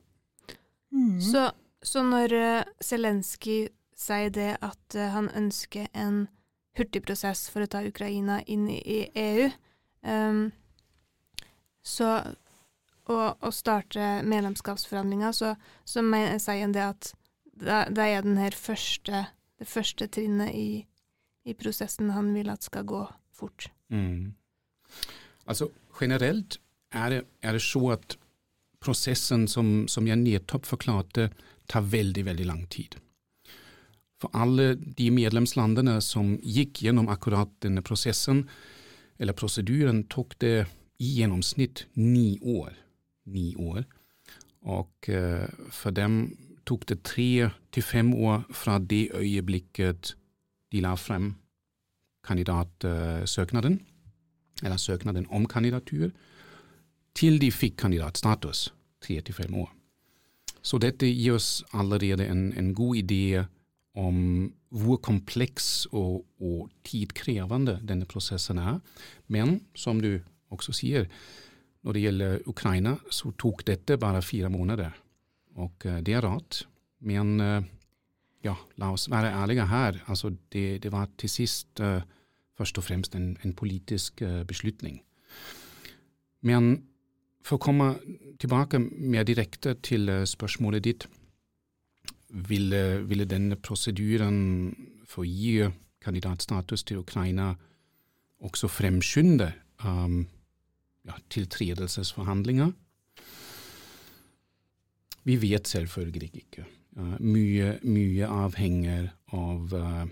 Mm. 0.94 1.20
Så, 1.20 1.50
så, 1.82 2.02
når 2.02 2.34
uh, 2.34 2.62
Zelenskyj 2.82 3.68
sier 3.96 4.32
det 4.34 4.56
at 4.64 4.96
uh, 4.98 5.10
han 5.14 5.30
ønsker 5.36 5.90
en 5.94 6.26
hurtigprosess 6.76 7.48
for 7.52 7.64
å 7.64 7.70
ta 7.70 7.82
Ukraina 7.86 8.40
inn 8.46 8.66
i 8.70 9.00
EU, 9.14 9.48
um, 10.06 10.42
så 11.86 12.10
og, 13.06 13.38
og 13.38 13.54
starte 13.54 14.20
medlemskapsforhandlinger, 14.26 15.32
så, 15.36 15.54
så 15.86 16.02
sier 16.02 16.64
han 16.64 16.74
det 16.74 16.84
at 16.86 17.12
det, 17.56 18.02
er 18.02 18.24
den 18.26 18.38
her 18.40 18.56
første, 18.56 19.26
det 19.60 19.68
første 19.70 20.08
trinnet 20.12 20.52
i, 20.54 20.82
i, 21.46 21.54
prosessen 21.54 22.12
han 22.16 22.32
vil 22.34 22.50
at 22.52 22.66
skal 22.66 22.86
gå 22.88 23.04
fort. 23.32 23.70
Mm. 23.88 24.34
Altså 25.46 25.70
generelt 26.00 26.58
er 26.92 27.14
det, 27.14 27.22
er 27.42 27.56
det, 27.56 27.62
så 27.62 27.82
at 27.94 28.18
prosessen, 28.82 29.46
som, 29.48 29.86
som 29.88 30.06
jeg 30.06 30.20
nettopp 30.20 30.66
forklarte, 30.68 31.30
tar 31.70 31.86
veldig, 31.86 32.26
veldig 32.26 32.46
lang 32.46 32.66
tid. 32.70 32.98
For 34.20 34.32
alle 34.32 34.74
de 34.76 35.10
medlemslandene 35.12 35.98
som 36.04 36.36
gikk 36.40 36.80
gjennom 36.86 37.10
akkurat 37.12 37.50
denne 37.64 37.82
prosessen, 37.84 38.46
eller 39.20 39.36
prosedyren, 39.36 40.04
tok 40.12 40.36
det 40.40 40.66
i 40.98 41.18
gjennomsnitt 41.18 41.86
ni 42.00 42.38
år. 42.40 42.72
Ni 43.28 43.54
år. 43.56 43.84
Og 44.66 45.10
uh, 45.12 45.46
for 45.72 45.94
dem 45.94 46.36
tok 46.66 46.86
det 46.90 47.02
tre 47.06 47.50
til 47.72 47.84
fem 47.84 48.12
år 48.14 48.46
fra 48.50 48.78
det 48.78 49.10
øyeblikket 49.14 50.14
de 50.72 50.82
la 50.82 50.96
frem 50.98 51.34
kandidatsøknaden, 52.26 53.78
eller 54.64 54.76
søknaden 54.76 55.28
om 55.30 55.46
kandidatur, 55.46 56.10
til 57.14 57.38
de 57.40 57.52
fikk 57.52 57.76
kandidatstatus. 57.84 58.72
Tre 59.00 59.20
til 59.20 59.34
fem 59.34 59.54
år. 59.54 59.70
Så 60.62 60.80
dette 60.82 61.06
gir 61.06 61.36
oss 61.36 61.62
allerede 61.72 62.26
en, 62.26 62.50
en 62.58 62.72
god 62.74 62.96
idé 62.96 63.44
om 63.96 64.16
hvor 64.76 65.00
kompleks 65.00 65.86
og, 65.92 66.24
og, 66.42 66.68
tidkrevende 66.86 67.78
denne 67.86 68.06
prosessen 68.08 68.60
er. 68.60 68.80
Men 69.32 69.60
som 69.74 70.00
du 70.02 70.18
også 70.52 70.74
sier, 70.76 71.08
når 71.86 71.96
det 71.96 72.02
gjelder 72.04 72.44
Ukraina, 72.50 72.96
så 73.10 73.32
tok 73.40 73.64
dette 73.66 73.96
bare 74.00 74.22
fire 74.22 74.50
måneder. 74.52 74.92
Og 75.56 75.86
uh, 75.88 75.98
det 76.04 76.14
er 76.14 76.26
rart, 76.26 76.64
men 77.00 77.40
uh, 77.40 77.62
ja, 78.44 78.54
la 78.76 78.92
oss 78.92 79.08
være 79.10 79.32
ærlige 79.32 79.66
her. 79.70 80.02
Altså, 80.06 80.34
det, 80.52 80.82
det 80.84 80.92
var 80.92 81.08
til 81.18 81.32
sist 81.32 81.80
uh, 81.80 82.02
først 82.56 82.78
og 82.78 82.84
fremst 82.84 83.16
en, 83.16 83.34
en 83.44 83.52
politisk 83.52 84.22
beslutning. 84.48 85.02
Men 86.40 86.86
for 87.44 87.58
å 87.58 87.62
komme 87.62 87.90
tilbake 88.40 88.80
mer 88.80 89.26
direkte 89.28 89.74
til 89.84 90.08
spørsmålet 90.24 90.84
ditt, 90.84 91.04
ville, 92.28 93.08
ville 93.08 93.24
denne 93.24 93.56
prosedyren 93.56 94.74
for 95.06 95.24
å 95.24 95.28
gi 95.28 95.68
kandidatstatus 96.02 96.84
til 96.86 97.02
Ukraina 97.02 97.54
også 98.44 98.68
fremskynde 98.68 99.52
um, 99.84 100.26
ja, 101.06 101.16
tiltredelsesforhandlinger? 101.30 102.72
Vi 105.26 105.36
vet 105.42 105.68
selvfølgelig 105.68 106.30
ikke. 106.34 106.66
Uh, 106.96 107.16
mye, 107.20 107.78
mye, 107.82 108.26
avhenger 108.26 109.10
av 109.34 109.74
uh, 109.74 110.04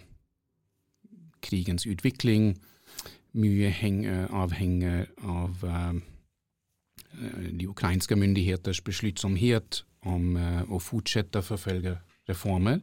krigens 1.42 1.86
utvikling. 1.86 2.54
Mye 3.34 3.70
henger, 3.70 4.26
avhenger 4.34 5.06
av 5.22 5.62
uh, 5.64 5.94
de 7.52 7.68
ukrainske 7.68 8.16
myndigheters 8.18 8.80
besluttsomhet 8.84 9.82
om 10.04 10.34
å 10.68 10.80
fortsette 10.82 11.40
å 11.40 11.46
forfølge 11.46 11.96
reformer. 12.28 12.80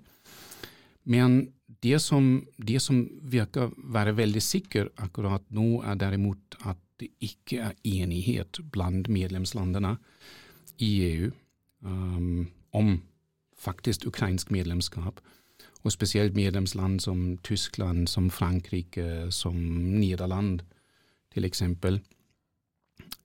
Men 1.04 1.52
det 1.84 2.00
som, 2.00 2.48
det 2.58 2.80
som 2.82 3.04
virker 3.24 3.72
være 3.94 4.16
veldig 4.18 4.42
sikkert 4.44 4.94
akkurat 5.02 5.44
nå, 5.50 5.82
er 5.84 5.98
derimot 5.98 6.58
at 6.66 6.80
det 7.02 7.10
ikke 7.24 7.72
er 7.72 7.78
enighet 7.88 8.60
blant 8.74 9.10
medlemslandene 9.10 9.96
i 10.78 10.92
EU 11.08 11.32
um, 11.82 12.48
om 12.78 13.00
faktisk 13.58 14.06
ukrainsk 14.10 14.52
medlemskap. 14.54 15.22
Og 15.82 15.92
spesielt 15.92 16.36
medlemsland 16.38 17.00
som 17.02 17.38
Tyskland, 17.44 18.08
som 18.08 18.30
Frankrike, 18.30 19.32
som 19.32 19.58
Nederland 19.98 20.62
eksempel, 21.36 22.02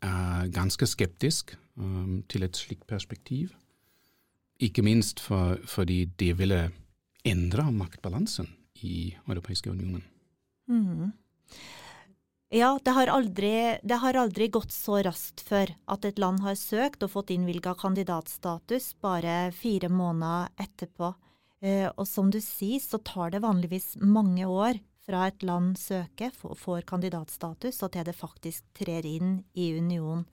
er 0.05 0.50
ganske 0.55 0.87
skeptisk 0.88 1.55
um, 1.76 2.23
til 2.29 2.47
et 2.47 2.57
slikt 2.57 2.87
perspektiv. 2.88 3.55
Ikke 4.62 4.85
minst 4.85 5.21
for, 5.21 5.61
fordi 5.69 6.05
det 6.19 6.35
ville 6.38 6.71
endre 7.26 7.67
maktbalansen 7.73 8.49
i 8.85 9.15
Europeiske 9.26 9.71
unionen. 9.71 10.05
Mm. 10.69 11.12
Ja, 12.55 12.76
det 12.85 12.93
har, 12.95 13.11
aldri, 13.11 13.53
det 13.83 13.99
har, 14.00 14.17
aldri, 14.17 14.47
gått 14.55 14.71
så 14.73 15.00
raskt 15.03 15.43
før 15.49 15.73
at 15.91 16.05
et 16.07 16.21
land 16.23 16.45
har 16.45 16.55
søkt 16.55 17.03
og 17.03 17.11
fått 17.17 17.33
innvilga 17.35 17.75
kandidatstatus 17.79 18.93
bare 19.03 19.50
fire 19.57 19.91
måneder 19.91 20.53
etterpå. 20.62 21.11
Eh, 21.61 21.88
og 21.91 22.07
som 22.07 22.31
du 22.31 22.38
sier, 22.41 22.79
så 22.81 23.03
tar 23.03 23.35
det 23.35 23.43
vanligvis 23.43 23.97
mange 23.99 24.47
år 24.47 24.79
fra 25.07 25.27
et 25.31 25.43
land 25.47 25.77
søker, 25.79 26.33
får 26.35 26.87
kandidatstatus, 26.89 27.83
og 27.83 27.93
til 27.95 28.07
det 28.09 28.17
faktisk 28.17 28.67
trer 28.77 29.07
inn 29.07 29.39
i 29.55 29.71
union. 29.79 30.25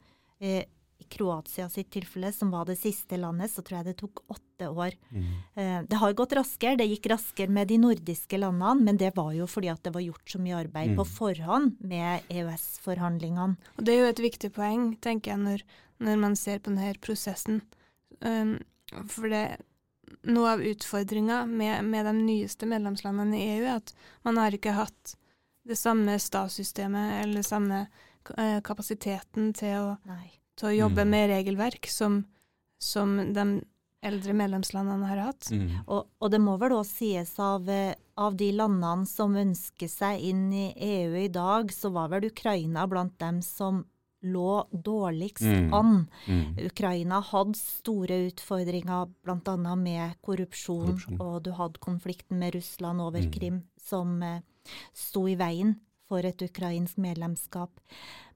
Eh, 0.42 0.64
i 1.04 1.08
Kroatia 1.10 1.68
sitt 1.70 1.90
tilfelle, 1.92 2.32
som 2.34 2.52
var 2.54 2.66
det 2.66 2.78
siste 2.80 3.18
landet, 3.20 3.52
så 3.52 3.64
tror 3.66 3.80
jeg 3.80 3.90
det 3.90 3.96
tok 4.00 4.22
åtte 4.32 4.70
år. 4.70 4.96
Mm. 5.12 5.26
Eh, 5.60 5.80
det 5.90 6.00
har 6.00 6.16
gått 6.18 6.36
raskere. 6.38 6.78
Det 6.80 6.88
gikk 6.88 7.10
raskere 7.12 7.52
med 7.52 7.68
de 7.72 7.80
nordiske 7.82 8.40
landene, 8.40 8.88
men 8.88 9.00
det 9.02 9.14
var 9.18 9.34
jo 9.36 9.48
fordi 9.50 9.72
at 9.74 9.84
det 9.84 9.94
var 9.96 10.06
gjort 10.06 10.36
så 10.36 10.42
mye 10.42 10.62
arbeid 10.64 10.94
mm. 10.94 10.98
på 11.02 11.08
forhånd 11.12 11.76
med 11.84 12.30
EØS-forhandlingene. 12.34 13.58
Og 13.78 13.84
Det 13.84 13.96
er 13.96 14.04
jo 14.04 14.14
et 14.14 14.26
viktig 14.30 14.54
poeng, 14.56 14.94
tenker 15.04 15.36
jeg, 15.36 15.44
når, 15.44 15.68
når 16.08 16.24
man 16.24 16.40
ser 16.40 16.64
på 16.64 16.72
denne 16.72 16.96
prosessen. 17.04 17.62
Um, 18.24 18.58
for 19.10 19.28
det 19.28 19.46
noe 20.24 20.54
av 20.56 20.64
utfordringa 20.64 21.46
med, 21.50 21.86
med, 21.86 22.06
de 22.06 22.14
nyeste 22.26 22.68
medlemslandene 22.70 23.40
i 23.40 23.50
EU 23.58 23.66
er 23.66 23.76
at 23.80 23.94
man 24.28 24.40
har 24.42 24.56
ikke 24.56 24.76
hatt 24.78 25.16
det 25.68 25.78
samme 25.80 26.18
statssystemet 26.20 27.22
eller 27.24 27.46
samme 27.46 27.86
eh, 28.38 28.60
kapasiteten 28.66 29.54
til 29.56 29.78
å, 29.80 30.18
til 30.60 30.70
å 30.70 30.78
jobbe 30.78 31.06
Mm. 31.06 31.14
med 31.16 31.30
regelverk 31.32 31.88
som, 31.88 32.24
som 32.80 33.16
de 33.34 33.62
eldre 34.04 34.34
medlemslandene 34.36 35.08
har 35.08 35.22
hatt. 35.30 35.48
Mm. 35.52 35.84
Og, 35.88 36.10
og 36.20 36.32
det 36.32 36.42
må 36.44 36.58
vel 36.62 36.76
òg 36.76 36.86
sies 36.88 37.34
av, 37.40 37.70
eh, 37.72 37.96
av 38.20 38.36
de 38.36 38.52
landene 38.52 39.08
som 39.10 39.36
ønsker 39.40 39.88
seg 39.88 40.20
inn 40.20 40.52
i 40.52 40.74
EU 40.76 41.16
i 41.24 41.30
dag, 41.32 41.72
så 41.72 41.94
var 41.96 42.12
vel 42.12 42.28
Ukraina 42.28 42.86
blant 42.92 43.16
dem 43.24 43.42
som 43.46 43.86
lå 44.24 44.64
dårligst 44.72 45.42
Mm. 45.42 45.74
an. 45.74 46.08
Mm. 46.28 46.58
Ukraina 46.66 47.20
hadde 47.22 47.56
store 47.60 48.18
utfordringer 48.30 49.10
bl.a. 49.24 49.76
med 49.76 50.16
korrupsjon, 50.22 50.86
Korrupsjon. 50.88 51.22
og 51.22 51.44
du 51.44 51.52
hadde 51.52 51.80
konflikten 51.80 52.40
med 52.40 52.56
Russland 52.56 53.02
over 53.02 53.22
Mm. 53.22 53.32
Krim, 53.32 53.64
som 53.78 54.24
eh, 54.24 54.42
sto 54.94 55.28
i 55.28 55.36
veien 55.36 55.76
for 56.08 56.20
et 56.26 56.42
ukrainsk 56.42 56.98
medlemskap. 56.98 57.70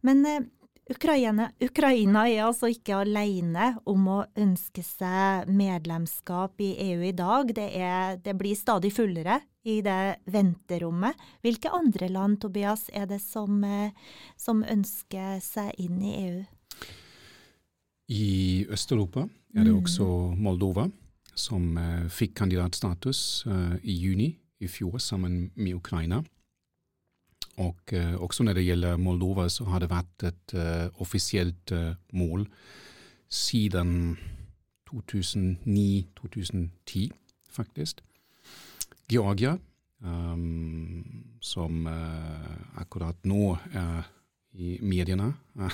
Men 0.03 0.25
eh, 0.25 0.39
Ukraina, 0.87 1.49
Ukraina 1.59 2.21
er 2.29 2.45
altså 2.45 2.69
ikke 2.71 3.01
alene 3.01 3.73
om 3.89 4.05
å 4.07 4.17
ønske 4.39 4.83
seg 4.85 5.49
medlemskap 5.51 6.61
i 6.63 6.69
EU 6.85 7.01
i 7.09 7.11
dag. 7.15 7.51
Det, 7.51 7.65
er, 7.75 8.15
det 8.23 8.35
blir 8.39 8.55
stadig 8.55 8.93
fullere 8.95 9.41
i 9.67 9.81
det 9.83 10.23
venterommet. 10.31 11.19
Hvilke 11.43 11.73
andre 11.75 12.07
land, 12.07 12.39
Tobias, 12.39 12.85
er 12.95 13.09
det 13.09 13.19
som, 13.19 13.59
eh, 13.67 13.91
som 14.39 14.63
ønsker 14.63 15.41
seg 15.43 15.75
inn 15.83 15.99
i 15.99 16.13
EU? 16.21 16.39
I 18.07 18.65
Øst-Europa 18.71 19.27
er 19.55 19.63
det 19.67 19.73
Mm. 19.73 19.83
også 19.83 20.07
Moldova, 20.39 20.87
som 21.35 21.77
eh, 21.77 22.07
fikk 22.07 22.33
kandidatstatus 22.35 23.43
eh, 23.45 23.75
i 23.83 23.99
juni 24.07 24.37
i 24.59 24.67
fjor 24.67 24.97
sammen 25.03 25.51
med 25.55 25.75
Ukraina. 25.75 26.23
Og 27.57 27.93
eh, 27.93 28.13
også 28.21 28.43
når 28.45 28.53
det 28.59 28.65
gjelder 28.67 28.99
Moldova, 29.01 29.47
så 29.49 29.65
har 29.71 29.79
det 29.81 29.89
vært 29.89 30.23
et 30.29 30.53
eh, 30.53 30.87
offisielt 31.01 31.71
eh, 31.73 31.95
mål 32.13 32.45
siden 33.27 34.17
2009-2010, 34.87 37.09
faktisk. 37.51 38.01
Georgia, 39.09 39.57
um, 39.99 41.03
som 41.43 41.87
akkurat 42.79 43.19
nå 43.27 43.57
er 43.75 44.07
i 44.55 44.79
mediene, 44.79 45.33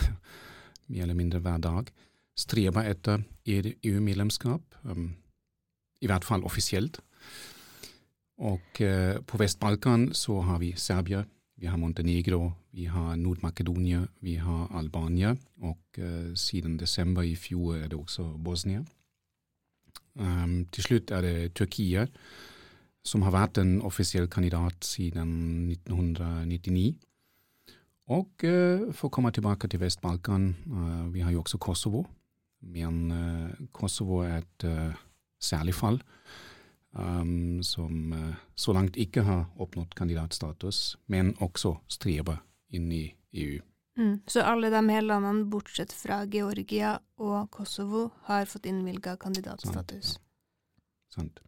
mer 0.89 1.03
eller 1.05 1.13
mindre 1.17 1.39
hver 1.45 1.57
dag, 1.61 1.91
streber 2.37 2.83
etter 2.89 3.21
EU-medlemskap, 3.45 4.61
um, 4.89 5.13
i 6.01 6.07
hvert 6.09 6.25
fall 6.25 6.43
offisielt. 6.45 6.97
Og 8.41 8.61
uh, 8.81 9.21
på 9.21 9.37
Vest-Balkan 9.37 10.13
så 10.17 10.41
har 10.41 10.57
vi 10.63 10.73
Serbia, 10.77 11.25
vi 11.63 11.69
har 11.71 11.77
Montenegro, 11.79 12.51
vi 12.71 12.85
har 12.91 13.15
Nord-Makedonia, 13.15 14.01
vi 14.19 14.35
har 14.35 14.67
Albania, 14.75 15.29
og 15.61 15.77
uh, 15.97 16.33
siden 16.35 16.75
desember 16.77 17.23
i 17.23 17.37
fjor 17.39 17.77
er 17.77 17.87
det 17.87 17.95
også 17.95 18.25
Bosnia. 18.43 18.81
Um, 20.19 20.65
til 20.75 20.83
slutt 20.83 21.13
er 21.15 21.23
det 21.23 21.53
Tyrkia, 21.55 22.03
som 23.07 23.23
har 23.23 23.31
vært 23.31 23.61
en 23.63 23.77
offisiell 23.81 24.27
kandidat 24.27 24.83
siden 24.83 25.71
1999. 25.71 26.97
Og 28.11 28.43
uh, 28.43 28.91
for 28.91 29.07
å 29.07 29.13
komme 29.15 29.31
tilbake 29.31 29.71
til 29.71 29.79
Vest-Balkan, 29.85 30.51
uh, 30.67 31.07
vi 31.15 31.23
har 31.23 31.31
jo 31.31 31.45
også 31.45 31.61
Kosovo. 31.63 32.03
Men 32.75 33.07
Kosovo 33.75 34.21
er 34.23 34.37
et 34.39 34.63
særlig 35.43 35.73
fall, 35.75 35.97
um, 36.93 37.63
som 37.63 38.13
uh, 38.13 38.35
så 38.55 38.73
langt 38.73 38.97
ikke 38.97 39.25
har 39.27 39.45
oppnådd 39.61 39.95
kandidatstatus, 39.97 40.97
men 41.05 41.33
også 41.43 41.75
streber 41.91 42.41
inn 42.73 42.91
i 42.91 43.05
EU. 43.33 43.61
Mm. 43.97 44.19
Så 44.27 44.41
alle 44.41 44.69
de 44.73 44.81
her 44.89 45.01
landene, 45.05 45.45
bortsett 45.45 45.93
fra 45.93 46.23
Georgia 46.25 46.97
og 47.21 47.51
Kosovo, 47.53 48.09
har 48.29 48.49
fått 48.49 48.65
innvilga 48.65 49.17
kandidatstatus. 49.21 50.17
Sant? 51.13 51.39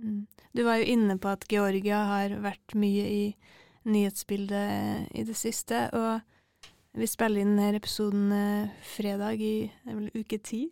Mm. 0.00 0.26
Du 0.52 0.62
var 0.64 0.80
jo 0.80 0.88
inne 0.88 1.18
på 1.20 1.28
at 1.28 1.44
Georgia 1.52 2.04
har 2.08 2.36
vært 2.40 2.74
mye 2.74 3.04
i 3.08 3.24
nyhetsbildet 3.84 5.12
i 5.12 5.24
det 5.26 5.36
siste, 5.36 5.84
og 5.92 6.22
vi 6.96 7.08
spiller 7.08 7.42
inn 7.42 7.56
denne 7.56 7.76
episoden 7.80 8.32
eh, 8.36 8.72
fredag 8.84 9.40
i 9.40 9.70
uke 10.14 10.38
ti. 10.44 10.66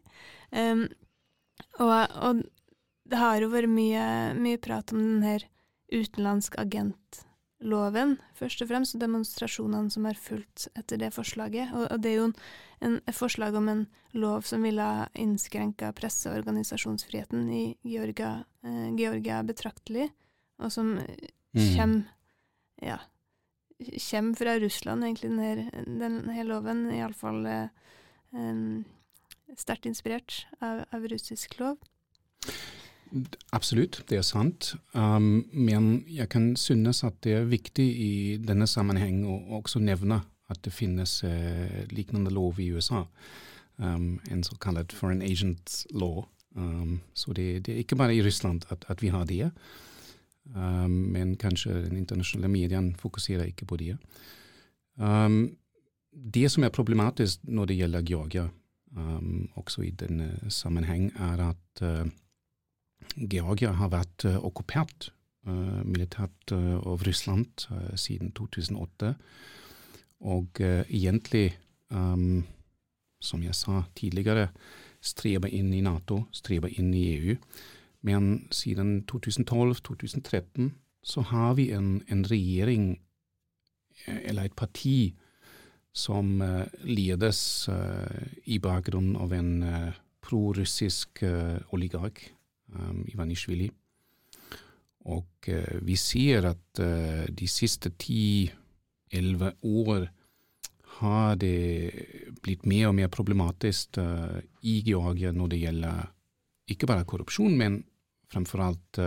Um, 0.53 0.87
og, 1.81 1.93
og 2.21 2.43
det 3.11 3.19
har 3.19 3.43
jo 3.43 3.51
vært 3.53 3.71
mye, 3.73 4.05
mye 4.39 4.61
prat 4.63 4.93
om 4.95 5.01
den 5.03 5.25
her 5.27 5.47
utenlandsk 5.91 6.55
agentloven, 6.63 8.17
først 8.39 8.63
og 8.63 8.71
fremst, 8.71 8.95
og 8.95 9.03
demonstrasjonene 9.03 9.91
som 9.91 10.07
har 10.07 10.19
fulgt 10.19 10.69
etter 10.79 11.01
det 11.03 11.11
forslaget. 11.17 11.73
Og, 11.75 11.89
og 11.91 12.05
det 12.05 12.13
er 12.13 12.21
jo 12.21 12.29
en, 12.31 12.37
en, 12.87 12.97
et 13.11 13.19
forslag 13.19 13.59
om 13.59 13.69
en 13.73 13.83
lov 14.15 14.47
som 14.47 14.63
ville 14.67 14.87
ha 14.87 15.09
innskrenka 15.19 15.91
presse- 15.99 16.31
og 16.31 16.39
organisasjonsfriheten 16.41 17.51
i 17.51 17.65
Georgia, 17.83 18.45
eh, 18.63 18.89
Georgia 18.99 19.43
betraktelig, 19.47 20.11
og 20.61 20.73
som 20.73 20.97
Mm. 21.51 21.77
kommer 21.77 22.03
ja, 22.81 22.99
kommer 24.11 24.35
fra 24.39 24.59
Russland, 24.63 25.05
egentlig, 25.05 25.31
denne, 25.31 25.71
denne 25.99 26.45
loven. 26.47 26.85
Iallfall 26.95 27.47
eh, 27.47 27.69
sterkt 29.59 29.87
inspirert 29.91 30.47
av, 30.61 30.85
av 30.95 31.09
russisk 31.11 31.59
lov. 31.59 31.81
Absolutt, 33.53 34.05
det 34.09 34.21
er 34.21 34.27
sant. 34.27 34.75
Um, 34.95 35.47
men 35.53 36.05
jeg 36.09 36.29
kan 36.31 36.53
synes 36.57 37.03
at 37.05 37.19
det 37.25 37.35
er 37.35 37.49
viktig 37.51 37.87
i 37.87 38.13
denne 38.43 38.69
sammenheng 38.71 39.25
å 39.27 39.39
også 39.59 39.83
nevne 39.83 40.23
at 40.51 40.61
det 40.65 40.73
finnes 40.75 41.21
uh, 41.27 41.87
lignende 41.91 42.31
lov 42.35 42.61
i 42.63 42.71
USA. 42.71 43.05
Um, 43.79 44.21
en 44.31 44.45
såkalt 44.47 44.93
foreign 44.93 45.23
agent 45.23 45.85
law. 45.91 46.25
Um, 46.55 47.01
så 47.15 47.33
det, 47.33 47.67
det, 47.67 47.75
er 47.75 47.85
ikke 47.85 47.99
bare 47.99 48.15
i 48.15 48.23
Russland 48.23 48.67
at, 48.71 48.85
at 48.89 49.03
vi 49.03 49.09
har 49.09 49.25
det. 49.25 49.51
Um, 50.55 51.11
men 51.15 51.37
kanskje 51.37 51.83
den 51.85 51.97
internasjonale 51.97 52.51
medien 52.51 52.95
fokuserer 52.99 53.51
ikke 53.51 53.67
på 53.67 53.77
det. 53.77 53.97
Um, 54.97 55.57
det 56.11 56.51
som 56.51 56.65
er 56.65 56.75
problematisk 56.75 57.41
når 57.43 57.71
det 57.71 57.77
gjelder 57.77 58.03
Georgia, 58.03 58.49
um, 58.97 59.49
også 59.55 59.83
i 59.83 59.91
denne 59.91 60.51
sammenheng, 60.51 61.13
er 61.17 61.49
at 61.51 61.83
uh, 61.83 62.07
Georgia 63.17 63.73
har 63.79 63.91
vært 63.93 64.27
uh, 64.29 64.39
okkupert 64.47 65.11
uh, 65.49 65.81
militært 65.87 66.55
uh, 66.55 66.79
av 66.87 67.03
Russland 67.07 67.67
siden 67.99 68.33
2008. 68.37 69.15
Og 70.31 70.61
egentlig, 70.61 71.55
um, 71.89 72.43
som 73.25 73.41
jeg 73.41 73.57
sa 73.57 73.83
tidligere, 73.97 74.51
streber 75.01 75.49
inn 75.49 75.73
i 75.73 75.81
Nato, 75.81 76.27
streber 76.33 76.69
inn 76.77 76.93
i 76.95 77.07
EU. 77.17 77.37
Men 78.05 78.47
siden 78.53 79.05
2012-2013 79.11 80.71
så 81.03 81.25
har 81.33 81.55
vi 81.55 81.71
en, 81.73 82.03
en 82.09 82.25
regjering, 82.25 83.01
eh, 84.07 84.21
eller 84.31 84.49
et 84.49 84.57
parti, 84.57 85.15
som 85.93 86.39
uh, 86.39 86.69
ledes 86.87 87.67
uh, 87.67 88.27
i 88.47 88.61
bakgrunnen 88.63 89.17
av 89.19 89.33
en 89.35 89.49
uh, 89.65 89.97
prorussisk 90.23 91.25
oligark, 91.75 92.21
um, 92.75 93.05
Ivanishvili. 93.09 93.71
Og 95.11 95.49
vi 95.81 95.95
ser 95.97 96.45
at 96.51 96.81
de 97.33 97.47
siste 97.49 97.89
ti-elleve 97.97 99.55
år 99.65 100.03
har 101.01 101.39
det 101.41 102.37
blitt 102.45 102.67
mer 102.69 102.91
og 102.91 102.99
mer 102.99 103.09
problematisk 103.09 103.97
i 103.97 104.75
Georgia 104.85 105.33
når 105.33 105.55
det 105.55 105.61
gjelder 105.63 106.11
ikke 106.75 106.91
bare 106.91 107.09
korrupsjon, 107.09 107.57
men 107.57 107.81
framfor 108.29 108.61
alt 108.67 109.01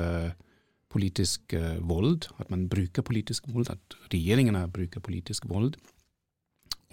politisk 0.90 1.54
vold. 1.86 2.26
At 2.42 2.50
man 2.50 2.66
bruker 2.74 3.06
politisk 3.06 3.46
vold, 3.54 3.70
at 3.70 4.00
regjeringene 4.10 4.66
bruker 4.74 5.00
politisk 5.00 5.46
vold. 5.46 5.78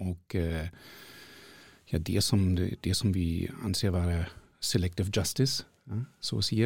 Og 0.05 0.37
ja, 1.91 1.97
det, 1.97 2.21
som, 2.23 2.55
det, 2.55 2.75
det 2.85 2.95
som 2.95 3.17
vi 3.17 3.49
anser 3.65 3.97
være 3.97 4.27
selective 4.61 5.09
justice, 5.09 5.65
så 6.21 6.39
å 6.39 6.45
si. 6.45 6.61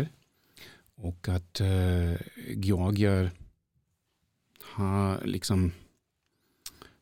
Og 1.04 1.30
at 1.32 1.62
uh, 1.64 2.16
Georgia 2.62 3.30
har 4.76 5.26
liksom 5.28 5.72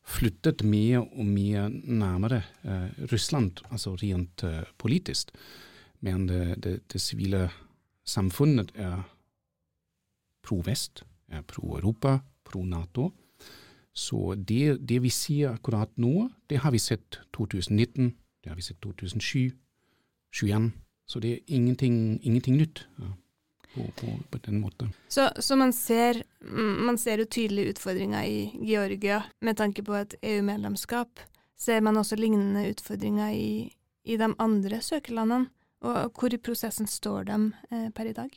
flyttet 0.04 0.64
mer 0.66 1.04
og 1.04 1.24
mer 1.26 1.70
nærmere 1.72 2.42
uh, 2.64 2.90
Russland, 3.12 3.62
altså 3.70 3.94
rent 4.02 4.44
uh, 4.44 4.62
politisk. 4.78 5.30
Men 6.04 6.26
det, 6.28 6.62
det, 6.64 6.74
det 6.92 7.00
sivile 7.00 7.48
samfunnet 8.04 8.74
er 8.74 9.04
pro-vest, 10.44 11.04
er 11.28 11.44
pro-Europa, 11.48 12.18
pro-Nato. 12.44 13.12
Så 13.94 14.34
det, 14.34 14.88
det, 14.88 15.00
vi 15.02 15.10
sier 15.10 15.54
akkurat 15.54 15.92
nå, 15.96 16.28
det 16.50 16.60
har 16.64 16.74
vi 16.74 16.82
sett 16.82 17.20
2019, 17.36 18.10
det 18.42 18.50
har 18.50 18.58
vi 18.58 18.66
sett 18.66 18.80
2007, 18.82 19.54
2021. 20.34 20.72
Så 21.06 21.20
det 21.20 21.32
er 21.32 21.54
ingenting, 21.58 22.20
ingenting 22.22 22.56
nytt. 22.56 22.86
Ja. 23.00 23.12
på, 23.74 23.82
på, 23.96 24.18
på 24.30 24.38
den 24.38 24.60
måten. 24.60 24.92
Så, 25.08 25.30
så 25.38 25.56
man, 25.56 25.72
ser, 25.72 26.22
man, 26.86 26.98
ser, 26.98 27.18
jo 27.18 27.24
tydelige 27.26 27.74
utfordringer 27.74 28.22
i 28.22 28.50
Georgia 28.62 29.22
med 29.40 29.56
tanke 29.58 29.82
på 29.82 29.96
et 29.98 30.14
EU-medlemskap. 30.22 31.20
Ser 31.58 31.80
man 31.80 31.96
også 31.96 32.16
lignende 32.16 32.68
utfordringer 32.70 33.34
i, 33.34 33.74
i 34.04 34.16
de 34.16 34.30
andre 34.38 34.80
søkerlandene? 34.82 35.50
Og 35.84 36.12
hvor 36.16 36.32
i 36.32 36.40
prosessen 36.40 36.86
står 36.88 37.26
de 37.28 37.38
eh, 37.70 37.88
per 37.92 38.08
i 38.08 38.16
dag? 38.16 38.30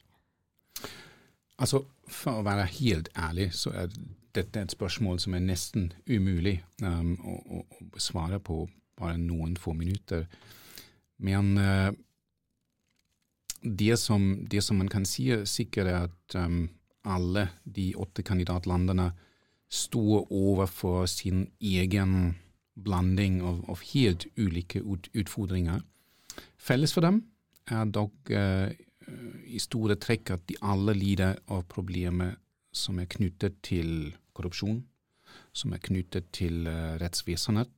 Altså, 1.57 1.85
For 2.07 2.39
å 2.39 2.45
være 2.45 2.67
helt 2.77 3.09
ærlig, 3.19 3.49
så 3.55 3.71
er 3.75 3.93
dette 4.35 4.61
et 4.61 4.71
spørsmål 4.71 5.19
som 5.19 5.33
er 5.35 5.43
nesten 5.43 5.89
umulig 6.07 6.61
um, 6.83 7.15
å, 7.19 7.37
å, 7.57 7.63
besvare 7.91 8.39
på 8.39 8.61
bare 8.99 9.17
noen 9.19 9.57
få 9.59 9.73
minutter. 9.75 10.27
Men 11.19 11.57
uh, 11.57 11.89
det, 13.61 13.97
som, 13.97 14.45
det, 14.49 14.61
som, 14.61 14.77
man 14.77 14.89
kan 14.89 15.05
si 15.05 15.29
sikkert, 15.45 15.87
er 15.87 16.09
at 16.09 16.35
um, 16.35 16.67
alle 17.07 17.47
de 17.63 17.93
åtte 17.95 18.23
kandidatlandene 18.23 19.11
står 19.69 20.27
overfor 20.31 21.05
sin 21.11 21.47
egen 21.59 22.35
blanding 22.77 23.41
av, 23.41 23.63
av 23.69 23.81
helt 23.93 24.27
ulike 24.37 24.81
ut, 24.83 25.09
utfordringer. 25.13 25.81
Felles 26.57 26.93
for 26.93 27.05
dem 27.05 27.23
er 27.71 27.89
dog 27.91 28.13
uh, 28.31 28.69
i 29.47 29.59
store 29.63 29.97
trekk 29.99 30.35
at 30.35 30.45
de 30.49 30.59
alle 30.61 30.95
lider 30.95 31.39
av 31.51 31.65
problemer 31.71 32.35
som 32.75 32.99
er 33.01 33.09
knyttet 33.09 33.57
til 33.65 34.13
korrupsjon, 34.37 34.83
som 35.55 35.73
er 35.73 35.81
knyttet 35.83 36.29
til 36.35 36.67
uh, 36.69 36.95
rettsvesenet, 37.01 37.71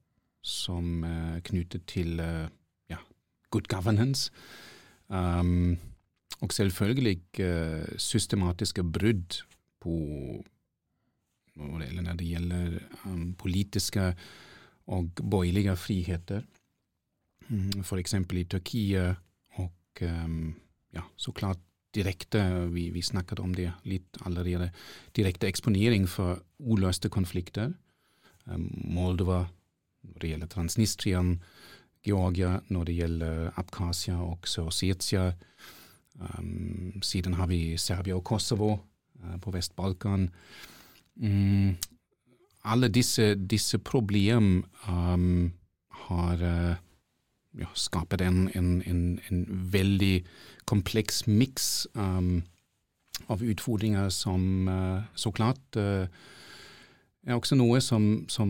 som 0.45 1.03
er 1.07 1.39
knyttet 1.45 1.85
til 1.89 2.19
uh, 2.19 2.49
ja, 2.91 2.99
good 3.53 3.69
governance. 3.71 4.29
Um, 5.09 5.77
og 6.39 6.53
selvfølgelig 6.53 7.19
uh, 7.41 7.97
systematiske 7.97 8.83
brudd 8.83 9.41
på 9.81 9.95
eller 11.59 12.01
når 12.01 12.19
det 12.19 12.27
gjelder 12.27 12.77
um, 13.05 13.33
politiske 13.35 14.13
og 14.89 15.09
borgerlige 15.19 15.75
friheter, 15.75 16.41
mm, 17.49 17.83
f.eks. 17.83 18.13
i 18.13 18.43
Tyrkia, 18.43 19.15
og 19.59 20.01
um, 20.01 20.55
ja, 20.95 21.03
så 21.17 21.31
klart 21.31 21.59
direkte, 21.95 22.41
vi, 22.71 22.89
vi, 22.89 23.01
snakket 23.01 23.39
om 23.39 23.53
det 23.53 23.71
litt 23.83 24.21
allerede, 24.25 24.69
direkte 25.17 25.49
eksponering 25.49 26.07
for 26.09 26.41
uløste 26.59 27.09
konflikter. 27.09 27.73
Um, 28.45 28.69
Moldova, 28.93 29.45
når 30.01 30.21
det 30.21 30.29
gjelder 30.33 30.53
Transnistrian, 30.53 31.39
Georgia, 32.05 32.59
når 32.69 32.83
det 32.83 32.95
gjelder 32.95 33.51
Abkhasia 33.59 34.17
og 34.23 34.47
Sør-Ossetia. 34.47 35.31
Um, 36.19 36.99
siden 37.01 37.33
har 37.33 37.47
vi 37.47 37.77
Serbia 37.77 38.15
og 38.15 38.23
Kosovo 38.23 38.71
uh, 38.73 39.39
på 39.41 39.51
Vest-Balkan. 39.51 40.29
Um, 41.21 41.77
alle 42.63 42.87
disse, 42.87 43.35
disse 43.35 43.77
problem 43.77 44.65
um, 44.87 45.51
har 45.89 46.33
uh, 46.33 46.75
ja, 47.59 47.67
skapt 47.73 48.21
en, 48.21 48.49
en, 48.55 48.81
en, 48.85 49.19
en, 49.29 49.45
veldig 49.71 50.23
kompleks 50.65 51.27
miks 51.27 51.87
um, 51.95 52.43
av 53.27 53.43
utfordringer 53.43 54.09
som 54.09 54.67
uh, 54.67 55.01
så 55.15 55.31
klart 55.31 55.75
er 55.75 57.35
også 57.35 57.55
noe 57.55 57.81
som, 57.83 58.25
som 58.31 58.49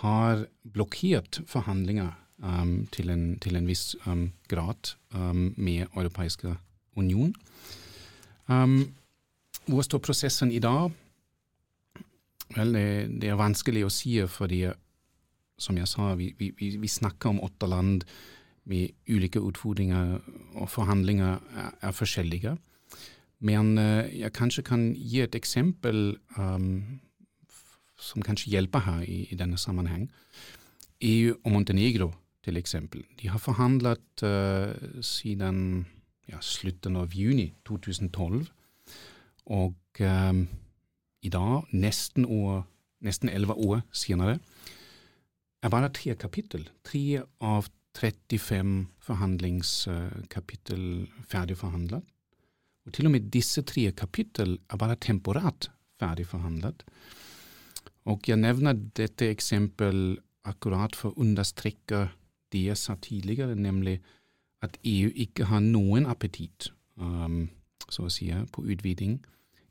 har 0.00 0.46
blokkert 0.62 1.40
forhandlinger 1.48 2.12
um, 2.42 2.86
til, 2.92 3.10
en, 3.10 3.38
til, 3.42 3.56
en, 3.56 3.66
viss 3.68 3.96
um, 4.06 4.30
grad 4.48 4.94
um, 5.14 5.54
med 5.56 5.86
Europeiske 5.94 6.56
union. 6.96 7.34
Um, 8.48 8.94
hvor 9.66 9.82
står 9.82 9.98
prosessen 9.98 10.52
i 10.52 10.62
dag? 10.62 10.90
Vel, 12.56 12.72
det, 12.72 13.20
det, 13.20 13.30
er 13.30 13.40
vanskelig 13.40 13.86
å 13.86 13.92
si, 13.92 14.18
fordi 14.30 14.66
som 15.58 15.78
jeg 15.78 15.88
sa, 15.88 16.12
vi, 16.14 16.30
vi, 16.38 16.52
vi 16.76 16.88
snakker 16.88 17.32
om 17.32 17.42
åtte 17.42 17.66
land 17.66 18.04
med 18.66 18.92
ulike 19.08 19.40
utfordringer, 19.40 20.18
og 20.58 20.70
forhandlinger 20.70 21.38
er, 21.38 21.72
er 21.80 21.94
forskjellige. 21.96 22.56
Men 23.46 23.76
uh, 23.78 24.04
jeg 24.10 24.34
kanskje 24.36 24.64
kan 24.66 24.88
gi 24.96 25.22
et 25.24 25.34
eksempel 25.38 26.16
um, 26.38 27.00
som 27.98 28.22
kanskje 28.22 28.50
hjelper 28.52 28.78
her 28.86 29.02
i, 29.02 29.26
i 29.30 29.38
denne 29.38 29.58
sammenheng. 29.58 30.10
EU 31.04 31.34
og 31.44 31.52
Montenegro 31.52 32.12
til 32.44 32.56
eksempel. 32.60 33.04
De 33.20 33.28
har 33.28 33.38
forhandlet 33.42 34.24
uh, 34.24 35.02
siden 35.04 35.86
ja, 36.30 36.38
slutten 36.40 36.96
av 36.98 37.14
juni 37.14 37.52
2012, 37.66 38.46
og 39.46 39.74
um, 40.02 40.48
i 41.22 41.28
dag, 41.30 41.62
nesten 41.74 42.26
år, 42.26 42.64
nesten 43.06 43.28
elleve 43.30 43.54
år 43.54 43.80
senere, 43.94 44.38
er 45.62 45.68
bare 45.72 45.92
tre 45.94 46.14
kapittel. 46.18 46.68
Tre 46.86 47.22
av 47.42 47.68
35 47.96 48.86
forhandlingskapittel 49.02 51.06
ferdig 51.30 51.56
forhandlet. 51.58 52.02
Og 52.86 52.94
til 52.94 53.08
og 53.08 53.12
med 53.16 53.30
disse 53.34 53.62
tre 53.66 53.88
kapittel 53.96 54.58
er 54.70 54.76
bare 54.78 54.98
temporært 55.02 55.70
ferdig 55.98 56.26
forhandlet. 56.30 56.84
Og 58.06 58.28
jeg 58.28 58.38
nevner 58.38 58.76
dette 58.94 59.28
eksempel 59.32 60.18
akkurat 60.46 60.94
for 60.94 61.10
å 61.10 61.24
understreke 61.26 62.06
det 62.54 62.68
jeg 62.68 62.78
sa 62.78 62.94
tidligere, 63.02 63.56
nemlig 63.58 63.98
at 64.62 64.78
EU 64.86 65.10
ikke 65.26 65.48
har 65.50 65.62
noen 65.64 66.06
appetitt, 66.08 66.70
um, 66.96 67.48
så 67.90 68.06
å 68.06 68.12
si, 68.12 68.30
på 68.52 68.64
utviding. 68.64 69.18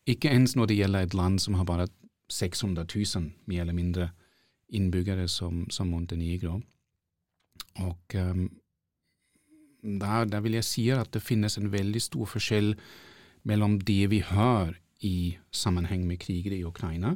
Ikke 0.05 0.33
ens 0.35 0.55
når 0.55 0.69
det 0.69 0.79
gjelder 0.81 1.07
et 1.07 1.15
land 1.17 1.39
som 1.41 1.55
har 1.57 1.67
bare 1.67 1.87
600 2.31 2.85
000, 2.91 3.31
mer 3.49 3.63
eller 3.63 3.77
mindre, 3.77 4.09
innbyggere 4.75 5.27
som, 5.29 5.63
som 5.69 5.89
Montenegro. 5.93 6.59
Og 7.85 8.17
um, 8.19 8.47
da, 10.01 10.23
da, 10.25 10.41
vil 10.41 10.57
jeg 10.57 10.67
si 10.67 10.85
at 10.93 11.11
det 11.13 11.23
finnes 11.23 11.57
en 11.59 11.71
veldig 11.71 12.01
stor 12.01 12.29
forskjell 12.29 12.73
mellom 13.45 13.77
det 13.85 14.09
vi 14.11 14.21
hører 14.25 14.75
i 15.05 15.37
sammenheng 15.53 16.05
med 16.07 16.19
kriget 16.23 16.55
i 16.57 16.65
Ukraina, 16.65 17.13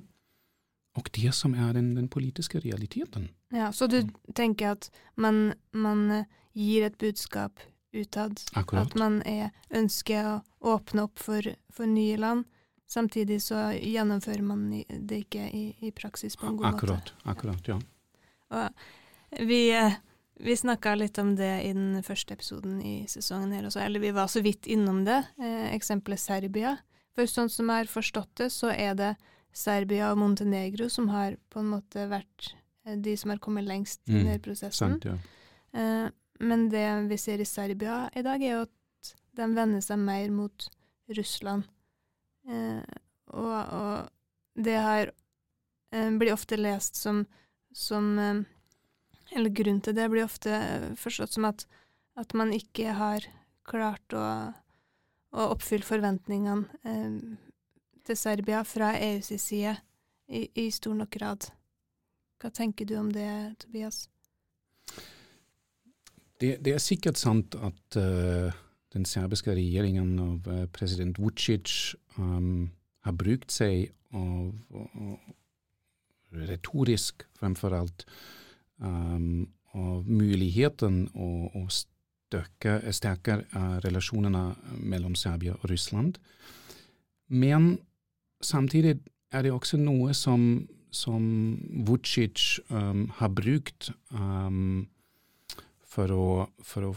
og 0.97 1.09
det 1.15 1.31
som 1.35 1.53
er 1.53 1.73
den, 1.73 1.93
den 1.95 2.07
politiske 2.09 2.59
realiteten. 2.59 3.29
Ja, 3.53 3.71
Så 3.71 3.87
du 3.87 4.01
tenker 4.35 4.71
at 4.77 4.89
man, 5.15 5.53
man 5.71 6.25
gir 6.53 6.85
et 6.85 6.97
budskap 6.97 7.59
utad? 7.93 8.41
Akkurat. 8.53 8.87
At 8.87 8.95
man 8.95 9.21
er, 9.25 9.51
ønsker 9.69 10.25
å 10.25 10.35
åpne 10.75 11.07
opp 11.07 11.21
for, 11.21 11.45
for, 11.73 11.89
nye 11.89 12.17
land? 12.17 12.45
Samtidig 12.89 13.41
så 13.45 13.69
gjennomfører 13.77 14.45
man 14.45 14.69
det 14.89 15.23
ikke 15.25 15.45
i, 15.53 15.65
i 15.85 15.91
praksis 15.93 16.37
på 16.37 16.49
en 16.49 16.57
god 16.57 16.71
akkurat, 16.73 17.11
måte? 17.13 17.29
Akkurat, 17.29 17.67
ja. 17.69 17.77
Og 18.49 19.45
vi, 19.45 19.61
vi 20.41 20.55
snakka 20.57 20.95
litt 20.97 21.17
om 21.21 21.35
det 21.37 21.51
i 21.67 21.73
den 21.77 22.01
første 22.05 22.33
episoden 22.33 22.79
i 22.81 23.03
sesongen 23.09 23.53
her 23.53 23.69
også, 23.69 23.83
eller 23.85 24.01
vi 24.01 24.13
var 24.15 24.31
så 24.31 24.41
vidt 24.41 24.65
innom 24.65 25.03
det, 25.05 25.21
eh, 25.37 25.67
eksempelet 25.75 26.21
Serbia. 26.21 26.79
For 27.13 27.29
sånn 27.29 27.51
som 27.53 27.69
jeg 27.69 27.83
har 27.83 27.91
forstått 27.91 28.33
det, 28.41 28.49
så 28.53 28.73
er 28.73 28.97
det 28.97 29.13
Serbia 29.55 30.11
og 30.13 30.19
Montenegro 30.21 30.89
som 30.91 31.09
har 31.13 31.37
på 31.49 31.61
en 31.61 31.71
måte 31.73 32.05
vært 32.11 32.51
eh, 32.85 32.97
de 32.97 33.15
som 33.17 33.33
har 33.33 33.41
kommet 33.43 33.67
lengst 33.67 34.01
mm, 34.07 34.33
i 34.35 34.37
prosessen. 34.43 34.99
Sant, 34.99 35.07
ja. 35.09 35.15
eh, 35.73 36.07
men 36.39 36.67
det 36.71 36.85
vi 37.09 37.17
ser 37.19 37.41
i 37.41 37.47
Serbia 37.47 38.05
i 38.15 38.23
dag, 38.25 38.43
er 38.43 38.55
jo 38.55 38.67
at 38.67 39.13
de 39.39 39.49
vender 39.55 39.83
seg 39.83 39.99
mer 40.01 40.29
mot 40.33 40.69
Russland. 41.17 41.65
Eh, 42.49 43.01
og, 43.33 43.57
og, 43.57 44.07
det 44.59 44.77
har 44.81 45.11
eh, 45.93 46.09
blir 46.19 46.33
ofte 46.33 46.57
lest 46.59 46.97
som, 46.99 47.21
som 47.71 48.17
Eller 49.29 49.53
grunnen 49.53 49.81
til 49.85 49.93
det 49.93 50.07
blir 50.09 50.25
ofte 50.25 50.57
forstått 50.97 51.35
som 51.35 51.45
at, 51.45 51.67
at 52.17 52.33
man 52.33 52.49
ikke 52.51 52.95
har 52.97 53.27
klart 53.69 54.15
å, 54.17 54.25
å 55.37 55.45
oppfylle 55.53 55.85
forventningene 55.85 57.37
til 58.09 58.17
Serbia 58.17 58.63
fra 58.65 58.93
EUs 58.97 59.31
side 59.37 59.75
i, 60.29 60.47
i, 60.55 60.69
stor 60.73 60.95
nok 60.97 61.11
grad. 61.13 61.49
Hva 62.41 62.49
tenker 62.53 62.87
du 62.89 62.95
om 62.97 63.11
det, 63.13 63.29
Tobias? 63.61 64.07
Det, 66.39 66.55
det 66.63 66.73
er 66.73 66.81
sikkert 66.81 67.19
sant 67.19 67.57
at 67.59 67.99
uh, 67.99 68.55
den 68.95 69.05
serbiske 69.05 69.53
regjeringen 69.53 70.13
av 70.23 70.47
uh, 70.47 70.63
president 70.73 71.19
Vucic 71.19 71.95
um, 72.17 72.69
har 73.05 73.17
brukt 73.19 73.51
seg 73.53 73.91
av 74.15 74.53
uh, 74.73 75.17
retorisk, 76.49 77.27
fremfor 77.37 77.75
alt, 77.75 78.07
um, 78.77 79.49
av 79.77 80.07
muligheten 80.09 81.03
å, 81.13 81.29
å 81.59 81.65
støke, 81.69 82.79
uh, 82.79 83.77
relasjonene 83.83 84.45
mellom 84.79 85.17
Serbia 85.19 85.57
og 85.59 85.69
Russland. 85.73 86.17
Men 87.29 87.75
samtidig 88.41 88.99
er 89.31 89.45
det 89.45 89.51
også 89.53 89.77
noe 89.77 90.13
som, 90.17 90.67
som 90.91 91.23
Vucic 91.87 92.59
um, 92.69 93.09
har 93.19 93.29
brukt 93.35 93.91
um, 94.13 94.87
for, 95.85 96.13
å, 96.13 96.47
for, 96.63 96.89
å, 96.89 96.95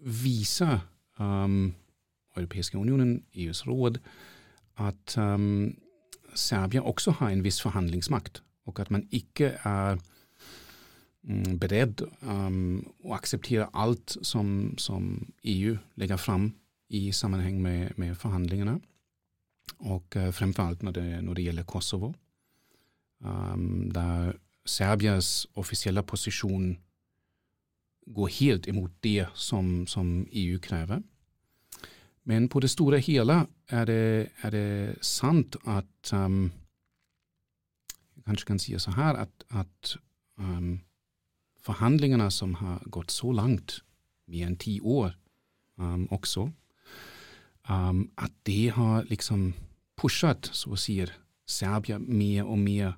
vise 0.00 0.80
um, 1.20 1.74
Europeiske 2.38 2.78
unionen, 2.78 3.18
EUs 3.36 3.66
råd, 3.68 3.98
at 4.80 5.16
um, 5.20 5.74
Serbia 6.32 6.80
også 6.86 7.18
har 7.18 7.34
en 7.34 7.44
viss 7.44 7.60
forhandlingsmakt, 7.60 8.40
og 8.64 8.80
at 8.80 8.90
man 8.94 9.04
ikke 9.12 9.52
er 9.66 9.98
um, 11.28 11.58
beredt 11.60 12.00
um, 12.22 12.80
å 13.04 13.12
akseptere 13.18 13.68
alt 13.76 14.16
som, 14.24 14.72
som, 14.80 15.12
EU 15.44 15.76
legger 16.00 16.20
fram 16.20 16.54
i 16.88 17.10
sammenheng 17.12 17.60
med, 17.62 17.92
med 18.00 18.16
forhandlingene, 18.18 18.78
og 19.78 20.16
uh, 20.16 20.30
fremfor 20.34 20.62
alt 20.62 20.82
når 20.82 20.92
det, 20.92 21.08
når 21.24 21.34
det 21.34 21.44
gjelder 21.44 21.68
Kosovo. 21.68 22.12
Um, 23.20 23.90
der 23.92 24.32
Serbias 24.66 25.46
offisielle 25.54 26.02
posisjon 26.02 26.78
går 28.14 28.28
helt 28.40 28.66
imot 28.66 28.90
det 29.04 29.26
som, 29.34 29.86
som 29.86 30.26
EU 30.32 30.58
krever. 30.58 31.00
Men 32.24 32.48
på 32.48 32.60
det 32.60 32.70
store 32.70 32.98
hele 32.98 33.46
er 33.68 33.84
det, 33.84 34.30
er 34.42 34.50
det 34.50 35.04
sant 35.04 35.56
at 35.66 36.12
um, 36.12 36.50
Jeg 38.16 38.24
kanskje 38.26 38.46
kan 38.46 38.58
si 38.58 38.78
så 38.78 38.92
her 38.94 39.16
at, 39.16 39.44
at 39.50 39.96
um, 40.38 40.80
forhandlingene 41.60 42.30
som 42.30 42.54
har 42.54 42.82
gått 42.90 43.10
så 43.10 43.32
langt, 43.32 43.80
mer 44.28 44.46
enn 44.46 44.58
ti 44.60 44.78
år 44.80 45.16
um, 45.80 46.06
også, 46.12 46.50
um, 47.68 48.10
at 48.18 48.32
det 48.46 48.70
har 48.70 49.04
liksom 49.10 49.52
pushet, 49.96 50.50
så 50.52 50.72
å 50.72 50.78
si, 50.80 51.00
Serbia 51.50 51.98
mer 51.98 52.46
og 52.46 52.58
mer 52.58 52.92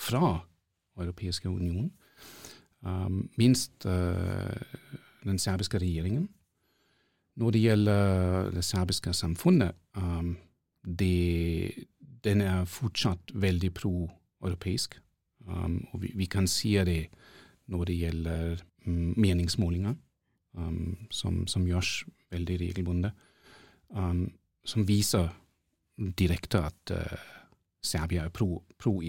fra 0.00 0.38
Europeiske 0.96 1.48
union. 1.48 1.92
Um, 2.80 3.28
minst 3.36 3.86
uh, 3.86 4.56
den 5.24 5.38
serbiske 5.38 5.78
regjeringen. 5.78 6.28
Når 7.36 7.50
det 7.50 7.60
gjelder 7.60 8.50
det 8.54 8.64
serbiske 8.64 9.12
samfunnet, 9.12 9.74
um, 9.96 10.36
det, 10.98 11.86
den 12.24 12.40
er 12.40 12.64
fortsatt 12.64 13.32
veldig 13.34 13.74
pro-europeisk. 13.74 15.00
Um, 15.46 15.86
og 15.92 16.02
vi, 16.02 16.12
vi, 16.14 16.24
kan 16.24 16.46
se 16.46 16.84
det 16.84 17.08
når 17.66 17.84
det 17.84 17.98
gjelder 17.98 18.62
um, 18.86 19.14
meningsmålinger, 19.16 19.94
um, 20.52 21.06
som, 21.10 21.46
som, 21.46 21.66
gjøres 21.66 22.04
veldig 22.30 22.60
regelbundet, 22.60 23.12
um, 23.94 24.26
som 24.64 24.84
viser 24.88 25.30
direkte 26.18 26.66
at 26.68 26.92
uh, 26.92 27.24
Serbia 27.84 28.26
er 28.26 28.34
pro-EU. 28.34 28.66
Pro 28.78 29.00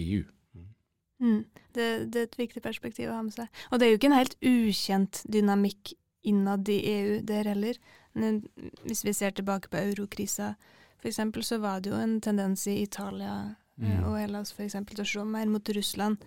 Mm. 1.20 1.46
Det, 1.72 2.12
det, 2.12 2.20
er 2.20 2.28
et 2.28 2.40
viktig 2.40 2.62
perspektiv 2.64 3.10
å 3.10 3.18
ha 3.18 3.22
med 3.24 3.36
seg. 3.36 3.48
Og 3.72 3.80
det 3.80 3.88
er 3.88 3.94
jo 3.94 4.00
ikke 4.00 4.10
en 4.12 4.18
helt 4.18 4.38
ukjent 4.44 5.22
dynamikk 5.32 5.94
innad 6.28 6.70
i 6.72 6.80
EU 6.92 7.22
der 7.24 7.48
heller. 7.52 7.80
Men 8.14 8.42
hvis 8.84 9.06
vi 9.06 9.14
ser 9.16 9.36
tilbake 9.36 9.72
på 9.72 9.80
eurokrisa 9.80 10.54
f.eks., 11.00 11.22
så 11.48 11.60
var 11.64 11.84
det 11.84 11.92
jo 11.92 12.00
en 12.00 12.20
tendens 12.24 12.66
i 12.68 12.82
Italia 12.82 13.56
eh, 13.80 13.88
mm. 13.88 14.06
og 14.08 14.18
Hellas 14.20 14.54
f.eks. 14.56 14.78
til 14.92 15.04
å 15.04 15.08
se 15.08 15.26
mer 15.28 15.52
mot 15.52 15.70
Russland, 15.78 16.24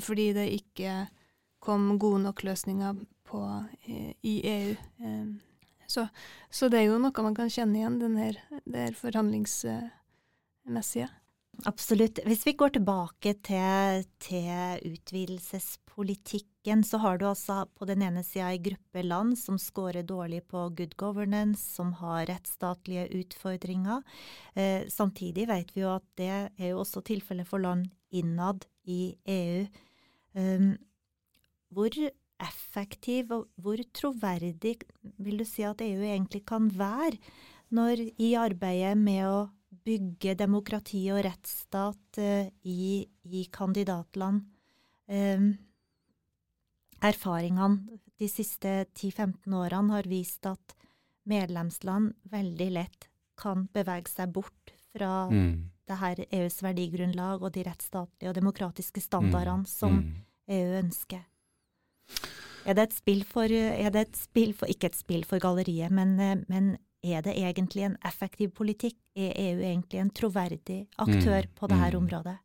fordi 0.00 0.30
det 0.36 0.46
ikke 0.54 1.04
kom 1.64 1.98
gode 1.98 2.22
nok 2.24 2.44
løsninger 2.44 3.02
på, 3.28 3.40
i 4.22 4.34
EU. 4.48 4.76
Så, 5.90 6.06
så, 6.50 6.70
det 6.72 6.80
er 6.80 6.88
jo 6.88 7.02
noe 7.02 7.26
man 7.26 7.36
kan 7.36 7.52
kjenne 7.52 7.80
igjen, 7.80 8.00
den 8.02 8.16
her, 8.20 8.40
det 8.64 8.88
her 8.88 8.96
forhandlingsmessige. 8.98 11.10
Absolutt. 11.62 12.18
Hvis 12.26 12.42
vi 12.48 12.56
går 12.58 12.74
tilbake 12.74 13.34
til, 13.46 14.02
til 14.22 14.80
utvidelsespolitikken, 14.90 16.82
så 16.84 16.98
har 17.04 17.20
du 17.20 17.28
altså 17.28 17.60
på 17.78 17.86
den 17.88 18.02
ene 18.02 18.24
sida 18.26 18.50
ei 18.50 18.58
gruppe 18.62 19.04
land 19.06 19.38
som 19.38 19.58
scorer 19.60 20.02
dårlig 20.02 20.42
på 20.50 20.66
good 20.74 20.96
governance, 20.98 21.62
som 21.76 21.92
har 22.00 22.26
rettsstatlige 22.30 23.06
utfordringer. 23.20 24.02
Eh, 24.58 24.88
samtidig 24.90 25.46
vet 25.48 25.70
vi 25.76 25.84
jo 25.84 25.94
at 25.94 26.06
det 26.18 26.32
er 26.32 26.72
jo 26.72 26.82
også 26.82 27.04
tilfellet 27.06 27.48
for 27.48 27.62
land 27.62 27.86
innad 28.14 28.66
i 28.90 29.14
EU. 29.30 29.66
Um, 30.34 30.74
hvor 31.74 31.90
effektiv 32.42 33.32
og 33.34 33.48
hvor 33.62 33.80
troverdig 33.94 34.76
vil 35.22 35.40
du 35.40 35.44
si 35.48 35.64
at 35.66 35.82
EU 35.84 36.02
egentlig 36.02 36.44
kan 36.48 36.68
være 36.72 37.18
når 37.74 38.02
i 38.22 38.34
arbeidet 38.38 38.96
med 38.98 39.22
å 39.26 39.38
bygge 39.84 40.36
demokrati 40.38 41.02
og 41.12 41.22
rettsstat 41.26 42.20
uh, 42.22 42.46
i, 42.62 43.04
i, 43.26 43.44
kandidatland. 43.52 44.44
Um, 45.10 45.50
erfaringene 47.04 47.98
de 48.20 48.28
siste 48.30 48.86
10-15 48.94 49.56
årene 49.58 49.96
har 49.96 50.08
vist 50.08 50.46
at 50.48 50.76
medlemsland 51.28 52.14
veldig 52.32 52.70
lett 52.72 53.10
kan 53.40 53.66
bevege 53.74 54.12
seg 54.12 54.32
bort 54.32 54.72
fra 54.94 55.26
mm. 55.28 55.54
det 55.88 55.98
her 56.00 56.22
EUs 56.28 56.60
verdigrunnlag 56.64 57.42
og 57.42 57.52
de 57.56 57.64
rettsstatlige 57.66 58.30
og 58.30 58.38
demokratiske 58.38 59.02
standardene 59.02 59.64
mm. 59.64 59.70
som 59.70 59.98
mm. 59.98 60.10
EU 60.54 60.76
ønsker. 60.78 61.24
Er 62.64 62.76
det 62.76 62.88
et 62.88 62.96
spill 62.96 63.24
for, 63.28 63.48
det 63.48 64.00
et 64.00 64.16
spill 64.16 64.54
for 64.56 64.70
Ikke 64.72 64.88
et 64.88 64.96
spill 64.96 65.24
for 65.28 65.42
galleriet, 65.42 65.92
men, 65.92 66.16
eh, 66.20 66.36
men 66.48 66.76
er 67.04 67.20
det 67.20 67.36
egentlig 67.36 67.84
en 67.84 67.98
effektiv 68.06 68.54
politikk? 68.56 68.96
Er 69.16 69.34
EU 69.36 69.60
egentlig 69.60 70.00
en 70.00 70.10
troverdig 70.10 70.86
aktør 70.98 71.44
mm. 71.44 71.52
på 71.54 71.68
dette 71.68 71.90
mm. 71.90 71.98
området? 72.00 72.36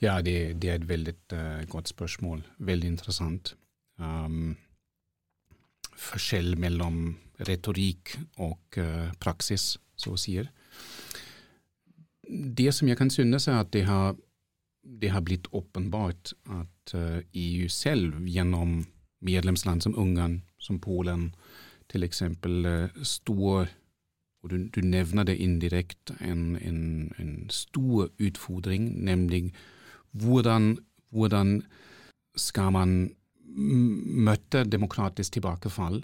Ja, 0.00 0.20
det, 0.22 0.62
det, 0.62 0.70
er 0.70 0.78
et 0.78 0.88
veldig 0.88 1.14
uh, 1.34 1.64
godt 1.68 1.90
spørsmål. 1.90 2.44
Veldig 2.58 2.88
interessant. 2.88 3.56
Um, 3.98 4.56
forskjell 5.98 6.54
mellom 6.56 7.18
retorikk 7.48 8.14
og 8.38 8.78
uh, 8.78 9.10
praksis, 9.20 9.74
så 9.98 10.14
å 10.14 10.20
si. 10.20 10.38
Det 12.28 12.70
som 12.74 12.88
jeg 12.88 13.00
kan 13.00 13.10
synes, 13.10 13.48
er 13.48 13.60
at 13.64 13.72
det 13.74 13.84
har, 13.88 14.14
det 14.82 15.10
har 15.10 15.26
blitt 15.26 15.50
åpenbart 15.52 16.32
at 16.54 16.94
uh, 16.94 17.18
EU 17.34 17.68
selv, 17.68 18.22
gjennom 18.30 18.78
medlemsland 19.24 19.82
som 19.82 19.98
Ungarn, 19.98 20.42
som 20.58 20.78
Polen, 20.80 21.32
til 21.88 22.04
eksempel 22.04 22.66
står, 23.02 23.70
og 24.42 24.50
du, 24.50 24.56
du, 24.68 24.80
nevner 24.84 25.24
det 25.24 25.38
indirekte, 25.40 26.18
en, 26.20 26.56
en, 26.60 27.12
en, 27.18 27.32
stor 27.50 28.10
utfordring, 28.20 28.90
nemlig 29.04 29.54
hvordan, 30.12 30.76
hvordan 31.10 31.62
skal 32.36 32.72
man 32.72 32.94
møte 34.28 34.64
demokratisk 34.64 35.38
tilbakefall 35.38 36.02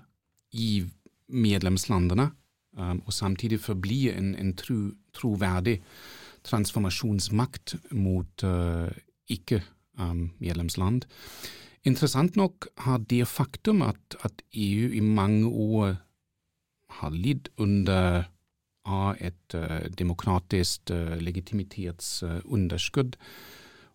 i 0.53 0.85
medlemslandene, 1.29 2.31
um, 2.79 3.03
og 3.07 3.13
samtidig 3.13 3.61
forbli 3.61 4.09
en, 4.11 4.35
en 4.35 4.55
tru, 4.57 4.95
troverdig 5.15 5.81
transformasjonsmakt 6.45 7.77
mot 7.91 8.45
uh, 8.45 8.91
ikke-medlemsland. 9.29 11.05
Um, 11.05 11.64
Interessant 11.85 12.37
nok 12.37 12.67
har 12.87 13.03
det 13.11 13.27
faktum 13.29 13.83
at, 13.85 14.17
at 14.25 14.43
EU 14.53 14.89
i 14.97 15.01
mange 15.05 15.49
år 15.49 15.97
har 17.01 17.11
lidd 17.11 17.49
under 17.61 18.25
av 18.85 19.17
et 19.21 19.57
uh, 19.57 19.85
demokratisk 19.97 20.91
uh, 20.93 21.17
legitimitetsunderskudd, 21.21 23.17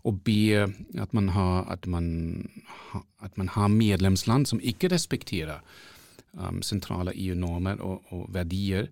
og 0.08 0.21
b 0.25 0.30
at 0.56 1.13
man, 1.13 1.30
har, 1.36 1.65
at, 1.69 1.86
man, 1.88 2.49
at 3.21 3.38
man 3.38 3.49
har 3.54 3.67
medlemsland 3.67 4.47
som 4.47 4.62
ikke 4.63 4.89
respekterer 4.93 5.60
um, 6.34 6.62
sentrale 6.62 7.13
EU-normer 7.13 7.82
og, 7.84 8.06
og, 8.10 8.25
verdier, 8.34 8.88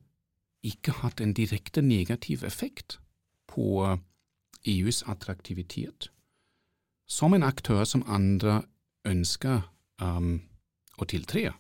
ikke 0.64 0.92
hatt 1.00 1.22
en 1.22 1.34
direkte 1.34 1.82
negativ 1.82 2.44
effekt 2.44 3.00
på 3.48 3.98
EUs 4.68 5.04
attraktivitet. 5.08 6.10
Som 7.08 7.34
en 7.34 7.44
aktør 7.44 7.86
som 7.88 8.04
andre 8.08 8.62
ønsker 9.08 9.64
um, 10.02 10.42
å 10.98 11.08
tiltre. 11.10 11.54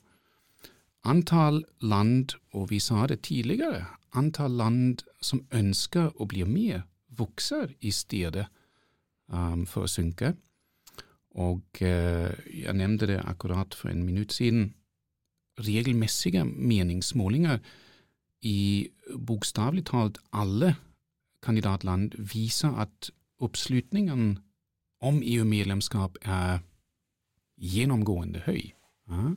Antall 1.08 1.64
land, 1.80 2.36
og 2.54 2.70
vi 2.72 2.80
sa 2.84 3.06
det 3.08 3.22
tidligere, 3.28 3.86
antall 4.18 4.58
land 4.60 5.04
som 5.24 5.46
ønsker 5.56 6.12
å 6.16 6.28
bli 6.30 6.44
med, 6.48 6.84
vokser 7.18 7.72
i 7.80 7.92
stedet 7.96 8.48
um, 9.32 9.66
for 9.66 9.88
å 9.88 9.92
synke. 9.92 10.34
Og 11.38 11.64
uh, 11.82 12.34
jeg 12.50 12.76
nevnte 12.78 13.10
det 13.10 13.22
akkurat 13.24 13.78
for 13.78 13.94
en 13.94 14.04
minutt 14.06 14.36
siden. 14.36 14.74
Regelmessige 15.58 16.44
meningsmålinger 16.46 17.62
i 18.46 18.90
bokstavelig 19.18 19.88
talt 19.90 20.20
alle 20.30 20.76
kandidatland 21.42 22.14
viser 22.34 22.76
at 22.78 23.10
oppslutningen 23.42 24.38
om 25.02 25.22
EU-medlemskap 25.22 26.18
er 26.26 26.60
gjennomgående 27.58 28.44
høy. 28.46 28.72
Ja. 29.10 29.34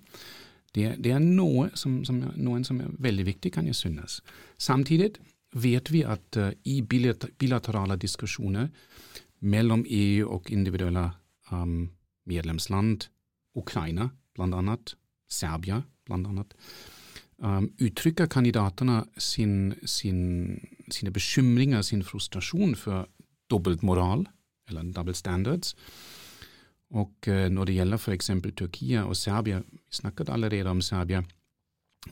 Det, 0.74 0.84
det, 1.02 1.12
er 1.16 1.22
noe 1.22 1.70
som, 1.74 2.00
som, 2.06 2.20
noen 2.38 2.64
som 2.66 2.78
er 2.82 2.92
veldig 3.02 3.26
viktig, 3.26 3.50
kan 3.56 3.66
jeg 3.66 3.78
synes. 3.78 4.20
Samtidig 4.60 5.16
vet 5.58 5.90
vi 5.90 6.04
at 6.06 6.38
uh, 6.38 6.52
i 6.62 6.78
bilaterale 6.86 7.96
diskusjoner 7.98 8.68
mellom 9.40 9.82
EU 9.88 10.28
og 10.30 10.50
individuelle 10.52 11.08
um, 11.50 11.90
medlemsland, 12.30 13.08
Ukraina 13.58 14.10
annet, 14.40 14.94
Serbia 15.28 15.82
annet, 16.10 16.54
um, 17.42 17.66
uttrykker 17.80 18.30
kandidatene 18.30 19.02
sin, 19.18 19.74
sin, 19.84 20.60
sine 20.88 21.10
bekymringer, 21.10 21.82
sin 21.82 22.04
frustrasjon 22.06 22.76
for 22.78 23.08
dobbeltmoral, 23.50 24.28
eller 24.68 24.92
double 24.94 25.14
standards. 25.14 25.74
Og 26.90 27.28
uh, 27.28 27.46
når 27.52 27.70
det 27.70 27.76
gjelder 27.78 28.00
f.eks. 28.00 28.30
Tyrkia 28.56 29.04
og 29.06 29.16
Serbia, 29.16 29.60
vi 29.60 30.00
snakket 30.00 30.32
allerede 30.32 30.70
om 30.70 30.80
Serbia, 30.82 31.22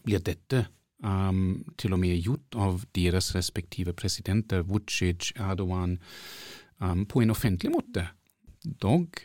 blir 0.05 0.23
dette 0.23 0.67
um, 1.05 1.65
til 1.79 1.95
og 1.97 2.01
med 2.03 2.19
gjort 2.23 2.59
av 2.59 2.85
deres 2.97 3.35
respektive 3.35 3.93
presidenter, 3.93 4.63
Vucic, 4.63 5.33
Erdogan, 5.37 5.99
um, 6.81 7.07
på 7.07 7.23
en 7.23 7.31
offentlig 7.31 7.73
måte. 7.73 8.09
Dog 8.83 9.21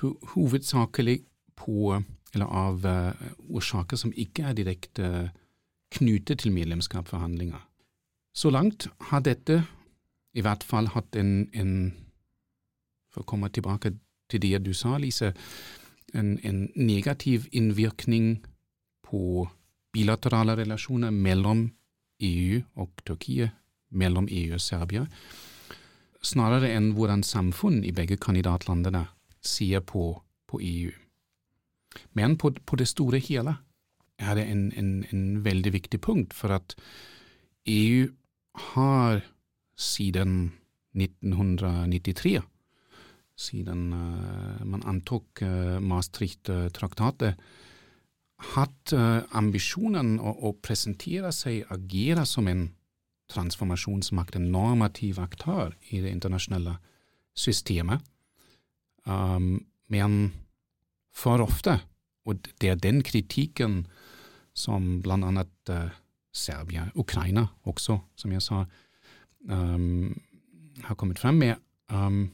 ho 0.00 0.14
hovedsakelig 0.34 1.22
på 1.56 1.98
av 2.38 2.84
uh, 2.86 3.12
årsaker 3.48 3.96
som 3.96 4.12
ikke 4.14 4.50
er 4.50 4.56
direkte 4.56 5.08
uh, 5.08 5.30
knyttet 5.94 6.42
til 6.42 6.52
medlemskapsforhandlinger. 6.52 7.62
Så 8.36 8.50
langt 8.50 8.88
har 9.08 9.24
dette 9.24 9.62
i 10.36 10.44
hvert 10.44 10.62
fall 10.62 10.90
hatt 10.92 11.16
en, 11.16 11.48
en 11.52 11.72
For 13.08 13.24
å 13.24 13.26
komme 13.26 13.48
tilbake 13.48 13.94
til 14.28 14.42
det 14.44 14.62
du 14.64 14.72
sa, 14.76 14.96
Lise, 14.98 15.32
en, 16.14 16.38
en 16.44 16.68
negativ 16.76 17.48
innvirkning 17.52 18.38
på 19.04 19.48
bilaterale 19.92 20.56
relasjoner 20.56 21.10
mellom 21.10 21.68
EU 22.20 22.62
og 22.76 23.04
Tyrkia, 23.06 23.50
mellom 23.90 24.28
EU 24.30 24.54
og 24.56 24.62
Serbia, 24.62 25.06
snarere 26.22 26.72
enn 26.74 26.92
hvordan 26.96 27.22
samfunn 27.24 27.82
i 27.86 27.94
begge 27.94 28.18
kandidatlandene 28.20 29.06
ser 29.44 29.84
på, 29.86 30.10
på 30.48 30.60
EU. 30.60 30.92
Men 32.18 32.36
på, 32.36 32.52
på, 32.52 32.76
det 32.76 32.88
store 32.90 33.20
hele 33.22 33.56
er 34.18 34.34
det 34.34 34.44
en, 34.50 34.68
en, 34.76 34.92
en, 35.12 35.24
veldig 35.44 35.72
viktig 35.72 36.00
punkt, 36.02 36.34
for 36.34 36.52
at 36.58 36.74
EU 37.66 38.08
har 38.74 39.22
siden 39.78 40.52
1993, 40.98 42.40
siden 43.38 43.92
uh, 43.94 44.64
man 44.66 44.82
antok 44.88 45.42
uh, 45.46 45.78
Maastricht-traktatet, 45.82 47.38
hatt 48.54 48.94
uh, 48.94 49.22
ambisjonen 49.34 50.16
å, 50.18 50.32
å, 50.48 50.52
presentere 50.62 51.30
seg, 51.34 51.64
agere 51.74 52.26
som 52.26 52.50
en 52.50 52.68
transformasjonsmakt, 53.28 54.38
en 54.38 54.50
normativ 54.52 55.18
aktør 55.20 55.74
i 55.90 56.00
det 56.02 56.12
internasjonale 56.14 56.78
systemet. 57.38 58.02
Um, 59.04 59.66
men 59.92 60.18
for 61.14 61.42
ofte, 61.44 61.78
og 62.28 62.46
det 62.60 62.72
er 62.72 62.80
den 62.80 63.02
kritikken 63.06 63.82
som 64.56 64.98
annet 65.06 65.72
uh, 65.72 65.90
Serbia, 66.34 66.88
Ukraina 66.94 67.46
også, 67.66 67.98
som 68.16 68.32
jeg 68.32 68.44
sa, 68.44 68.64
um, 69.50 70.14
har 70.84 70.98
kommet 70.98 71.18
frem 71.18 71.40
med, 71.42 71.56
um, 71.90 72.28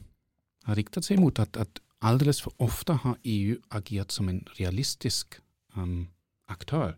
har 0.65 0.77
riktet 0.79 1.05
seg 1.07 1.19
mot 1.21 1.39
at, 1.39 1.57
at 1.57 1.81
aldri 2.05 2.33
for 2.33 2.53
ofte 2.61 2.97
har 3.01 3.17
EU 3.23 3.57
agert 3.71 4.13
som 4.13 4.29
en 4.29 4.43
realistisk 4.59 5.39
um, 5.77 6.07
aktør. 6.51 6.95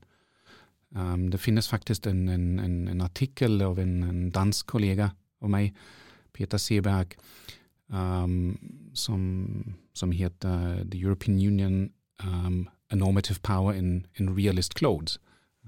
Um, 0.96 1.28
det 1.32 1.40
finnes 1.40 1.68
faktisk 1.68 2.08
en, 2.08 2.30
en, 2.30 2.60
en, 2.60 2.88
en 2.88 3.02
artikkel 3.02 3.62
av 3.62 3.80
en, 3.80 4.04
en, 4.04 4.30
dansk 4.32 4.68
kollega 4.68 5.12
av 5.42 5.52
meg, 5.52 5.76
Peter 6.34 6.58
Seberg, 6.58 7.18
um, 7.90 8.58
som, 8.94 9.76
som, 9.94 10.12
heter 10.12 10.84
The 10.84 11.00
European 11.00 11.38
Union 11.38 11.92
um, 12.24 12.68
A 12.90 12.96
Normative 12.96 13.40
Power 13.44 13.74
in, 13.74 14.06
in 14.20 14.36
Realist 14.36 14.76
Clothes. 14.76 15.20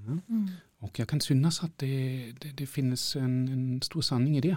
Mm. 0.06 0.48
Og 0.80 0.90
jeg 0.98 1.06
kan 1.06 1.20
synes 1.20 1.60
at 1.62 1.70
det, 1.80 2.42
det, 2.42 2.58
det 2.58 2.68
finnes 2.68 3.16
en, 3.16 3.82
stor 3.82 4.00
sanning 4.00 4.36
i 4.36 4.40
det. 4.40 4.56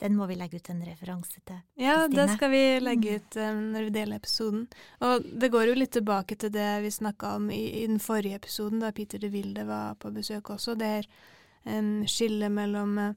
Den 0.00 0.16
må 0.16 0.26
vi 0.26 0.36
legge 0.40 0.56
ut 0.56 0.68
en 0.72 0.80
referanse 0.84 1.42
til. 1.44 1.58
Ja, 1.76 1.98
Stine. 2.06 2.16
det 2.16 2.36
skal 2.36 2.50
vi 2.50 2.62
legge 2.80 3.18
ut 3.18 3.36
um, 3.36 3.58
når 3.74 3.86
vi 3.86 3.94
deler 3.98 4.16
episoden. 4.16 4.62
Og 5.04 5.26
det 5.42 5.50
går 5.52 5.68
jo 5.68 5.74
litt 5.76 5.92
tilbake 5.92 6.38
til 6.40 6.52
det 6.54 6.68
vi 6.86 6.92
snakka 6.94 7.34
om 7.36 7.50
i, 7.52 7.60
i, 7.82 7.86
den 7.86 8.00
forrige 8.00 8.40
episoden, 8.40 8.80
da 8.80 8.94
Peter 8.96 9.20
de 9.20 9.28
Wilde 9.32 9.66
var 9.68 9.98
på 10.00 10.12
besøk 10.14 10.54
også. 10.56 10.74
Det 10.80 10.88
er 11.02 11.10
um, 11.68 12.06
skillet 12.08 12.52
mellom 12.52 12.96
uh, 12.96 13.12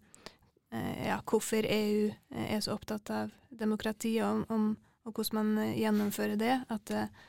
ja, 1.06 1.22
hvorfor 1.24 1.64
EU 1.64 2.10
er 2.44 2.60
så 2.66 2.76
opptatt 2.76 3.14
av 3.16 3.32
demokrati, 3.64 4.18
og, 4.26 4.44
om, 4.52 4.74
og 5.08 5.16
hvordan 5.16 5.40
man 5.40 5.78
gjennomfører 5.80 6.36
det. 6.42 6.58
At 6.74 6.92
uh, 6.92 7.24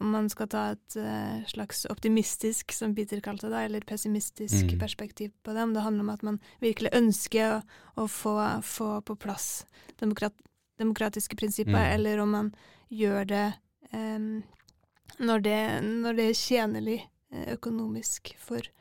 om 0.00 0.10
man 0.10 0.28
skal 0.30 0.48
ta 0.48 0.62
et 0.72 0.96
uh, 0.96 1.46
slags 1.50 1.84
optimistisk, 1.90 2.72
som 2.72 2.94
Peter 2.94 3.20
kalte 3.20 3.50
det, 3.50 3.64
eller 3.66 3.86
pessimistisk 3.86 4.70
mm. 4.70 4.78
perspektiv 4.78 5.32
på 5.42 5.52
det. 5.52 5.62
Om 5.62 5.74
det 5.74 5.82
handler 5.82 6.06
om 6.06 6.12
at 6.14 6.22
man 6.22 6.38
virkelig 6.62 6.92
ønsker 6.94 7.56
å, 7.56 7.58
å 7.98 8.06
få, 8.06 8.36
få, 8.62 8.90
på 9.02 9.18
plass 9.18 9.66
demokrat, 9.98 10.36
demokratiske 10.78 11.36
prinsipper, 11.36 11.74
mm. 11.74 11.92
eller 11.98 12.22
om 12.22 12.30
man 12.36 12.54
gjør 12.94 13.26
det, 13.32 13.44
um, 13.90 14.30
når 15.18 15.46
det 15.46 15.60
når 15.82 16.18
det 16.18 16.26
er 16.28 16.42
tjenlig 16.46 16.98
uh, 17.34 17.46
økonomisk 17.58 18.34
for 18.38 18.74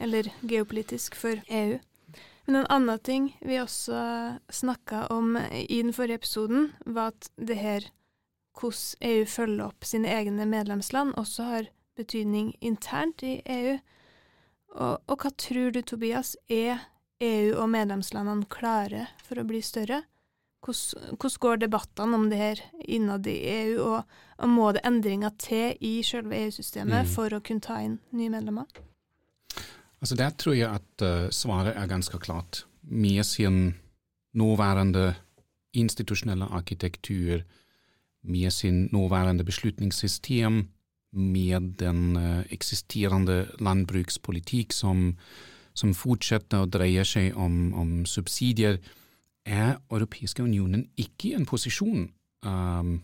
Eller 0.00 0.30
geopolitisk 0.40 1.14
for 1.18 1.42
EU. 1.52 1.74
Men 2.46 2.56
en 2.56 2.68
annen 2.72 2.98
ting 3.04 3.26
vi 3.44 3.58
også 3.60 3.98
snakka 4.48 5.02
om 5.12 5.36
i 5.36 5.82
den 5.82 5.92
forrige 5.92 6.22
episoden, 6.22 6.70
var 6.86 7.12
at 7.12 7.28
det 7.36 7.58
her 7.60 7.90
hvordan 8.60 9.10
EU 9.10 9.24
følger 9.26 9.66
opp 9.66 9.86
sine 9.88 10.10
egne 10.12 10.46
medlemsland, 10.48 11.14
også 11.18 11.48
har 11.48 11.70
betydning 11.98 12.54
internt 12.60 13.24
i 13.26 13.40
EU. 13.44 13.78
Og, 14.76 15.00
og 15.10 15.16
hva 15.18 15.32
tror 15.40 15.72
du, 15.74 15.80
Tobias, 15.82 16.36
er 16.48 16.84
EU 17.20 17.56
og 17.58 17.68
medlemslandene 17.72 18.48
klare 18.52 19.08
for 19.26 19.40
å 19.40 19.46
bli 19.48 19.62
større? 19.64 20.04
Hvordan, 20.60 21.16
hvordan 21.16 21.40
går 21.40 21.60
debattene 21.62 22.16
om 22.18 22.28
det 22.28 22.38
her 22.40 22.62
innad 22.84 23.26
i 23.28 23.38
EU, 23.48 23.76
og, 23.86 24.16
og 24.38 24.52
må 24.52 24.70
det 24.76 24.84
endringer 24.88 25.32
til 25.40 25.76
i 25.80 26.00
selve 26.04 26.36
EU-systemet 26.36 27.06
mm. 27.06 27.12
for 27.14 27.32
å 27.32 27.40
kunne 27.44 27.64
ta 27.64 27.80
inn 27.84 27.96
nye 28.16 28.32
medlemmer? 28.32 28.68
Altså 30.00 30.16
Der 30.16 30.36
tror 30.36 30.56
jeg 30.56 30.68
at 30.68 31.04
uh, 31.04 31.28
svaret 31.32 31.76
er 31.76 31.88
ganske 31.88 32.20
klart. 32.20 32.64
Med 32.82 33.24
sin 33.28 33.74
nåværende 34.36 35.14
institusjonelle 35.76 36.48
arkitektur, 36.56 37.42
med 38.22 38.52
sin 38.52 38.88
nåværende 38.92 39.44
beslutningssystem, 39.44 40.68
med 41.12 41.60
den 41.78 42.16
uh, 42.16 42.44
eksisterende 42.50 43.48
landbrukspolitikk 43.58 44.72
som, 44.72 45.16
som, 45.74 45.94
fortsetter 45.94 46.62
å 46.62 46.70
dreie 46.70 47.04
seg 47.04 47.34
om, 47.34 47.72
om 47.74 48.04
subsidier, 48.06 48.78
er 49.44 49.80
Europeiske 49.90 50.44
unionen 50.44 50.86
ikke 50.96 51.30
i 51.30 51.34
en 51.34 51.48
posisjon 51.48 52.06
um, 52.46 53.00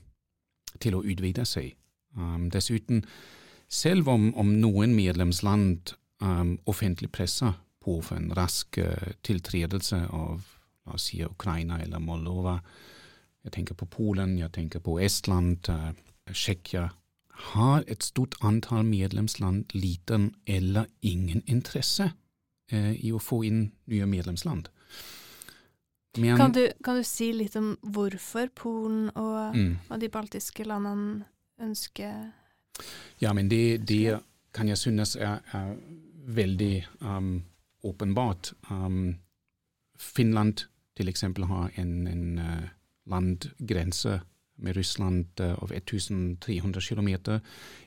til 0.79 0.95
å 0.95 1.03
utvide 1.03 1.47
seg. 1.49 1.73
Um, 2.15 2.47
dessuten, 2.53 3.03
selv 3.69 4.09
om, 4.13 4.31
om 4.39 4.55
noen 4.61 4.95
medlemsland 4.95 5.97
um, 6.23 6.59
offentlig 6.71 7.11
presser 7.11 7.57
på 7.83 7.99
for 8.07 8.21
en 8.21 8.31
rask 8.37 8.79
uh, 8.79 9.17
tiltredelse 9.27 10.05
av 10.07 10.47
la 10.87 10.95
oss 10.95 11.09
si 11.11 11.25
Ukraina 11.25 11.81
eller 11.83 11.99
Moldova, 11.99 12.61
jeg 13.47 13.53
tenker 13.55 13.79
på 13.79 13.87
Polen, 13.87 14.39
jeg 14.41 14.51
tenker 14.53 14.83
på 14.83 14.99
Estland, 15.03 15.69
uh, 15.71 15.93
Tsjekkia, 16.33 16.89
har 17.53 17.85
et 17.87 18.03
stort 18.03 18.35
antall 18.41 18.85
medlemsland 18.89 19.75
liten 19.75 20.35
eller 20.47 20.87
ingen 21.01 21.43
interesse 21.47 22.11
eh, 22.73 22.95
i 22.97 23.13
å 23.13 23.21
få 23.21 23.43
inn 23.45 23.61
nye 23.93 24.07
medlemsland. 24.09 24.71
Men, 26.17 26.39
kan, 26.41 26.53
du, 26.57 26.63
kan, 26.85 26.97
du, 26.97 27.05
si 27.05 27.29
litt 27.37 27.59
om 27.61 27.75
hvorfor 27.83 28.49
Polen 28.57 29.11
og, 29.13 29.53
mm. 29.53 29.73
og 29.91 30.01
de 30.01 30.09
baltiske 30.09 30.65
landene 30.65 31.27
ønsker 31.61 32.33
Ja, 33.21 33.35
men 33.37 33.51
det, 33.53 33.85
det 33.89 34.17
kan 34.57 34.69
jeg 34.73 34.81
synes 34.81 35.13
er, 35.21 35.45
er 35.53 35.75
veldig 36.27 36.87
um, 37.05 37.45
åpenbart. 37.85 38.55
Um, 38.71 39.19
Finland 40.01 40.65
til 40.97 41.13
eksempel 41.13 41.45
har 41.45 41.69
en, 41.77 42.07
en 42.09 42.41
uh, 42.41 42.65
landgrense 43.07 44.21
med 44.57 44.77
Russland 44.77 45.41
eh, 45.41 45.53
av 45.53 45.73
1300 45.73 46.81
km. 46.81 47.41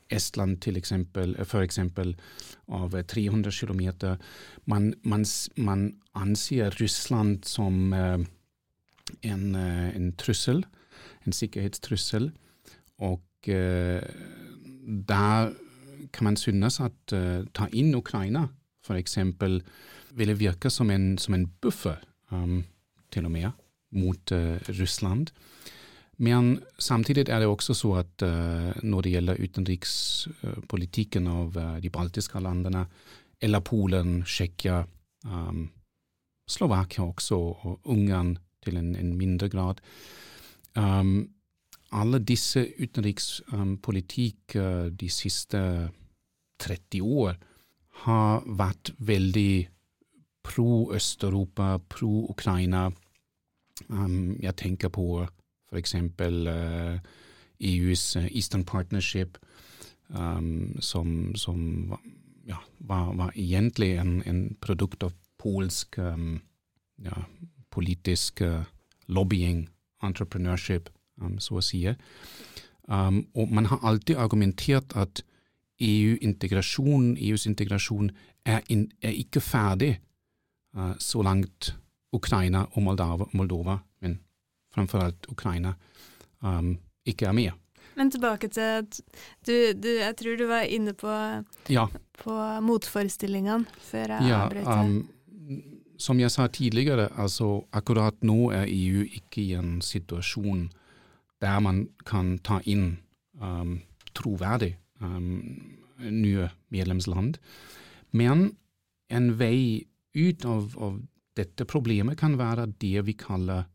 Estland 0.08 0.62
til 0.62 0.76
eh, 1.38 1.44
for 1.44 1.62
eksempel 1.62 2.16
av 2.68 3.02
300 3.02 3.50
km. 3.50 4.16
Man, 4.64 4.94
man, 5.02 5.24
man 5.56 5.94
anser 6.14 6.70
Russland 6.80 7.44
som 7.44 7.92
eh, 7.92 8.18
en, 9.22 9.54
en 9.56 10.12
trussel, 10.16 10.64
en 11.26 11.32
sikkerhetstrussel. 11.32 12.30
Og 13.00 13.20
der 13.42 15.52
kan 16.12 16.24
man 16.24 16.36
synes 16.36 16.80
at 16.80 17.14
ta 17.56 17.66
inn 17.72 17.94
Ukraina, 17.96 18.44
eksempel, 19.00 19.62
ville 20.14 20.36
virke 20.38 20.70
som 20.70 20.90
en, 20.90 21.16
som 21.18 21.34
en 21.34 21.48
buffer, 21.62 21.96
um, 22.30 22.62
til 23.10 23.24
og 23.24 23.32
med 23.32 23.48
mot 23.96 24.32
uh, 24.32 24.56
Russland. 24.78 25.32
Men 26.20 26.60
samtidig 26.78 27.28
er 27.28 27.40
det 27.40 27.48
også 27.48 27.74
så 27.74 27.94
at 28.02 28.22
uh, 28.22 28.76
når 28.82 29.02
det 29.02 29.12
gjelder 29.14 29.40
utenrikspolitikken 29.40 31.26
av 31.26 31.56
uh, 31.56 31.76
de 31.80 31.90
baltiske 31.90 32.40
landene, 32.40 32.84
eller 33.40 33.60
Polen, 33.64 34.22
Tsjekkia, 34.28 34.82
um, 35.24 35.70
Slovakia 36.48 37.06
også, 37.06 37.36
og 37.36 37.80
Ungarn 37.88 38.36
til 38.64 38.76
en, 38.76 38.94
en 38.96 39.14
mindre 39.16 39.48
grad 39.48 39.80
um, 40.76 41.30
Alle 41.92 42.18
disse 42.20 42.66
utenrikspolitikk 42.78 44.56
um, 44.60 44.90
de 44.92 45.08
siste 45.08 45.60
30 46.60 47.00
år 47.00 47.38
har 48.04 48.44
vært 48.46 48.92
veldig 48.98 49.68
pro-Øst-Europa, 50.46 51.78
pro-Ukraina. 51.88 52.90
Um, 53.88 54.36
jeg 54.42 54.56
tenker 54.56 54.88
på 54.88 55.26
f.eks. 55.70 55.94
Uh, 55.94 56.98
EUs 57.60 58.16
Eastern 58.16 58.64
Partnership, 58.64 59.38
um, 60.08 60.76
som, 60.80 61.34
som 61.36 61.94
ja, 62.46 62.56
var, 62.78 63.12
var, 63.14 63.32
egentlig 63.36 63.98
en, 64.00 64.22
en, 64.26 64.56
produkt 64.60 65.02
av 65.02 65.12
polsk 65.38 65.98
um, 65.98 66.40
ja, 67.04 67.24
politisk 67.70 68.40
uh, 68.40 68.64
lobbying, 69.08 69.68
entrepreneurship, 70.02 70.88
så 71.38 71.58
å 71.60 71.60
si. 71.60 71.82
Og 72.88 73.50
man 73.52 73.66
har 73.68 73.82
alltid 73.84 74.16
argumentert 74.16 74.94
at 74.96 75.20
EU-integrasjon, 75.80 77.16
EUs 77.20 77.46
integrasjon 77.46 78.10
er, 78.44 78.60
in, 78.68 78.86
er 79.02 79.16
ikke 79.16 79.40
ferdig 79.40 79.94
uh, 80.76 80.94
så 80.98 81.22
langt 81.24 81.74
Ukraina 82.12 82.64
og 82.74 82.82
Moldova, 82.82 83.26
Moldova 83.32 83.78
men 84.02 84.18
framfor 84.74 85.04
alt 85.04 85.26
Ukraina, 85.30 85.74
um, 86.42 86.76
ikke 87.06 87.26
er 87.26 87.36
med. 87.36 87.50
Men 87.98 88.10
tilbake 88.10 88.48
til 88.48 88.86
du, 89.46 89.52
du, 89.82 89.88
Jeg 89.88 90.16
tror 90.16 90.36
du 90.36 90.46
var 90.46 90.60
inne 90.60 90.92
på, 90.94 91.10
ja. 91.68 91.86
på 92.18 92.36
motforestillingene 92.62 93.66
før 93.78 94.14
jeg 94.16 94.30
ja, 94.30 94.44
avbrøt. 94.44 94.66
Um, 94.66 95.10
som 96.00 96.20
jeg 96.20 96.30
sa 96.32 96.46
tidligere, 96.48 97.10
altså 97.16 97.66
akkurat 97.76 98.22
nå 98.24 98.50
er 98.56 98.64
EU 98.68 99.04
ikke 99.04 99.42
i 99.42 99.52
en 99.58 99.80
situasjon 99.84 100.70
der 101.40 101.60
man 101.60 101.88
kan 102.06 102.38
ta 102.44 102.60
inn 102.64 103.00
um, 103.40 103.80
troverdig 104.16 104.74
um, 105.00 105.42
nye 106.00 106.48
medlemsland. 106.72 107.36
Men 108.12 108.56
en 109.10 109.38
vei 109.38 109.86
ut 110.16 110.44
av, 110.44 110.74
av 110.80 110.98
dette 111.40 111.66
problemet 111.68 112.20
kan 112.20 112.38
være 112.38 112.68
det 112.80 113.06
vi 113.08 113.16
kaller 113.18 113.66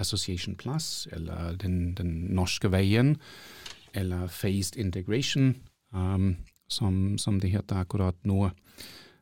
association 0.00 0.56
plus, 0.56 1.06
eller 1.12 1.56
den, 1.60 1.94
den 1.94 2.12
norske 2.34 2.70
veien, 2.72 3.16
eller 3.94 4.28
phased 4.28 4.78
integration, 4.80 5.54
um, 5.92 6.36
som, 6.68 7.18
som, 7.18 7.40
det 7.40 7.52
heter 7.52 7.82
akkurat 7.82 8.16
nå. 8.24 8.50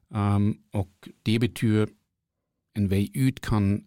Um, 0.09 0.59
og 0.73 0.89
det 1.27 1.41
betyr 1.43 1.89
en 2.79 2.89
vei 2.91 3.09
ut 3.17 3.41
kan 3.45 3.83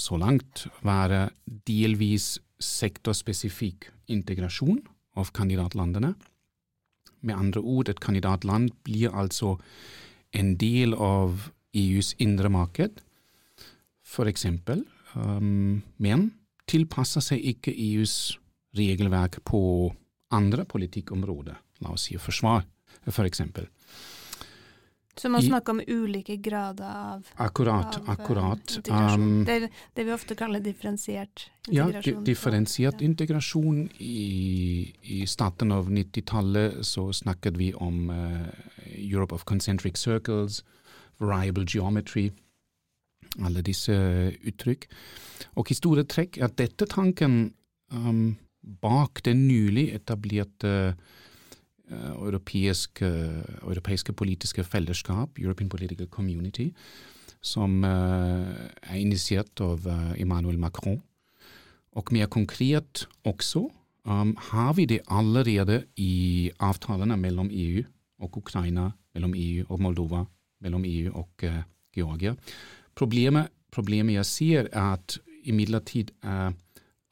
så 0.00 0.16
langt 0.20 0.66
være 0.84 1.30
delvis 1.68 2.36
sektorspesifikk 2.62 3.90
integrasjon 4.12 4.80
av 5.18 5.32
kandidatlandene. 5.34 6.14
Med 7.22 7.38
andre 7.38 7.60
ord, 7.60 7.88
et 7.88 8.00
kandidatland 8.02 8.72
blir 8.86 9.12
altså 9.14 9.56
en 10.32 10.54
del 10.58 10.94
av 10.94 11.50
EUs 11.76 12.12
indre 12.20 12.50
marked, 12.52 13.00
for 14.12 14.28
eksempel, 14.28 14.84
um, 15.16 15.80
men 15.96 16.28
tilpasser 16.68 17.24
seg 17.24 17.42
ikke 17.54 17.72
EUs 17.72 18.36
regelverk 18.76 19.40
på 19.48 19.62
andre 20.32 20.64
politikkområder, 20.68 21.56
la 21.84 21.94
oss 21.94 22.08
si 22.08 22.18
forsvar, 22.20 22.64
for 23.08 23.28
eksempel. 23.28 23.68
Så 25.16 25.28
man 25.28 25.42
snakker 25.42 25.72
om 25.72 25.80
ulike 25.86 26.36
grader 26.36 26.88
av 26.88 27.26
Akkurat. 27.34 27.96
av, 27.96 28.02
eh, 28.02 28.10
akkurat. 28.10 28.78
Um, 28.88 29.44
det, 29.44 29.68
det, 29.94 30.04
vi 30.04 30.12
ofte 30.12 30.34
kaller 30.34 30.60
differensiert 30.60 31.50
integrasjon. 31.68 32.14
Ja, 32.14 32.24
differensiert 32.24 33.00
ja. 33.00 33.04
integrasjon. 33.04 33.90
I, 33.98 34.94
I, 35.02 35.26
starten 35.26 35.72
av 35.72 35.90
90-tallet 35.90 36.80
så 36.86 37.12
snakket 37.12 37.56
vi 37.56 37.74
om 37.74 38.10
uh, 38.10 38.48
Europe 38.96 39.34
of 39.34 39.44
concentric 39.44 39.96
circles, 39.96 40.64
variable 41.18 41.64
geometry, 41.68 42.30
alle 43.40 43.62
disse 43.64 43.94
uttrykk. 44.44 44.86
Og 45.60 45.70
i 45.70 45.76
store 45.76 46.04
trekk 46.08 46.38
er 46.42 46.52
dette 46.58 46.88
tanken 46.90 47.52
um, 47.94 48.34
bak 48.82 49.22
det 49.26 49.34
nylig 49.38 49.88
etablerte 49.96 50.72
uh, 50.92 52.12
europeiske, 52.12 53.08
europeiske, 53.62 54.14
politiske 54.16 54.64
fellesskap, 54.64 55.38
European 55.40 55.70
Political 55.72 56.08
Community, 56.12 56.70
som 57.42 57.82
uh, 57.84 58.52
er 58.82 58.98
initiert 59.00 59.60
av 59.64 59.88
Emmanuel 60.16 60.60
Macron. 60.60 61.00
Og 61.92 62.12
mer 62.14 62.28
konkret 62.32 63.06
også 63.28 63.66
um, 64.08 64.36
har 64.52 64.76
vi 64.78 64.86
det 64.88 65.02
allerede 65.08 65.82
i 66.00 66.50
avtalene 66.60 67.18
mellom 67.20 67.50
EU 67.52 67.82
og 68.22 68.38
Ukraina, 68.38 68.92
mellom 69.14 69.34
EU 69.36 69.66
og 69.68 69.82
Moldova, 69.82 70.22
mellom 70.62 70.84
EU 70.86 71.10
og 71.18 71.44
Georgia. 71.92 72.32
Problemet, 72.94 73.48
problemet 73.72 74.14
jeg 74.14 74.26
ser, 74.26 74.68
er 74.72 74.92
at 74.98 75.18
imidlertid 75.44 76.12
er 76.22 76.52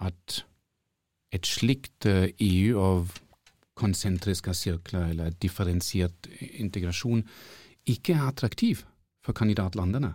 at 0.01 0.45
et 1.33 1.47
slikt 1.47 2.07
EU 2.07 2.79
av 2.81 3.13
konsentriske 3.81 4.55
sirkler 4.55 5.13
eller 5.13 5.35
differensiert 5.43 6.29
integrasjon 6.41 7.23
ikke 7.89 8.17
er 8.17 8.29
attraktiv 8.29 8.85
for 9.25 9.37
kandidatlandene, 9.37 10.15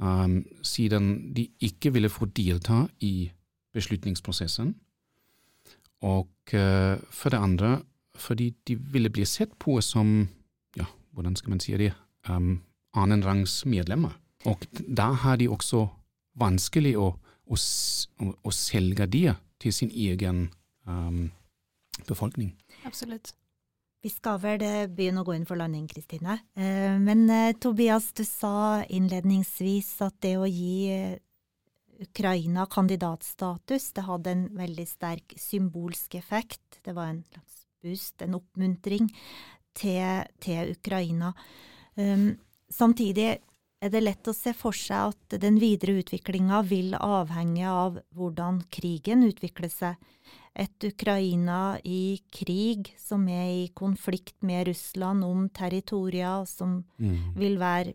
um, 0.00 0.40
siden 0.62 1.32
de 1.36 1.48
ikke 1.60 1.92
ville 1.94 2.10
få 2.12 2.28
delta 2.36 2.84
i 3.00 3.30
beslutningsprosessen. 3.74 4.74
Og 6.00 6.28
uh, 6.54 6.96
for 7.12 7.32
det 7.32 7.40
andre 7.40 7.78
fordi 8.20 8.50
de 8.68 8.76
ville 8.76 9.08
bli 9.08 9.24
sett 9.24 9.52
på 9.58 9.78
som, 9.80 10.28
ja, 10.76 10.84
hvordan 11.16 11.36
skal 11.36 11.54
man 11.54 11.60
si 11.60 11.72
det, 11.80 11.92
um, 12.28 12.58
annenrangs 12.92 13.62
medlemmer. 13.64 14.12
Og 14.48 14.64
da 14.88 15.10
har 15.24 15.36
de 15.40 15.50
også 15.52 15.84
vanskelig 16.40 16.94
å, 16.96 17.10
å, 17.44 17.56
å 17.56 18.54
selge 18.54 19.06
det 19.10 19.34
til 19.60 19.74
sin 19.74 19.90
egen 19.92 20.46
um, 20.88 21.28
befolkning. 22.08 22.54
Absolutt. 22.88 23.34
Vi 24.00 24.08
skal 24.08 24.38
vel 24.40 24.62
eh, 24.64 24.86
begynne 24.88 25.20
å 25.20 25.26
gå 25.28 25.34
inn 25.36 25.44
for 25.48 25.60
landing, 25.60 25.84
Kristine. 25.90 26.38
Eh, 26.56 26.96
men 26.96 27.26
eh, 27.28 27.52
Tobias, 27.60 28.08
du 28.16 28.22
sa 28.24 28.80
innledningsvis 28.88 29.90
at 30.06 30.16
det 30.24 30.38
å 30.40 30.48
gi 30.48 30.88
Ukraina 32.00 32.64
kandidatstatus, 32.72 33.90
det 33.92 34.06
hadde 34.06 34.32
en 34.32 34.46
veldig 34.56 34.86
sterk 34.88 35.36
symbolsk 35.36 36.16
effekt. 36.16 36.80
Det 36.80 36.96
var 36.96 37.12
en 37.12 37.20
slags 37.28 37.66
boost, 37.84 38.16
en 38.24 38.38
oppmuntring 38.40 39.10
til, 39.76 40.24
til 40.40 40.72
Ukraina. 40.72 41.34
Samtidig 42.72 43.28
er 43.80 43.92
det 43.92 44.02
lett 44.02 44.28
å 44.28 44.36
se 44.36 44.52
for 44.56 44.76
seg 44.76 45.14
at 45.14 45.36
den 45.40 45.56
videre 45.60 46.00
utviklinga 46.02 46.60
vil 46.68 46.94
avhenge 46.98 47.64
av 47.68 47.98
hvordan 48.16 48.60
krigen 48.72 49.24
utvikler 49.24 49.72
seg. 49.72 49.96
Et 50.52 50.84
Ukraina 50.84 51.78
i 51.86 52.20
krig, 52.34 52.90
som 53.00 53.24
er 53.30 53.48
i 53.62 53.66
konflikt 53.72 54.36
med 54.44 54.68
Russland 54.68 55.24
om 55.24 55.48
territorier, 55.48 56.44
som 56.44 56.82
mm. 57.00 57.16
vil, 57.38 57.56
være, 57.60 57.94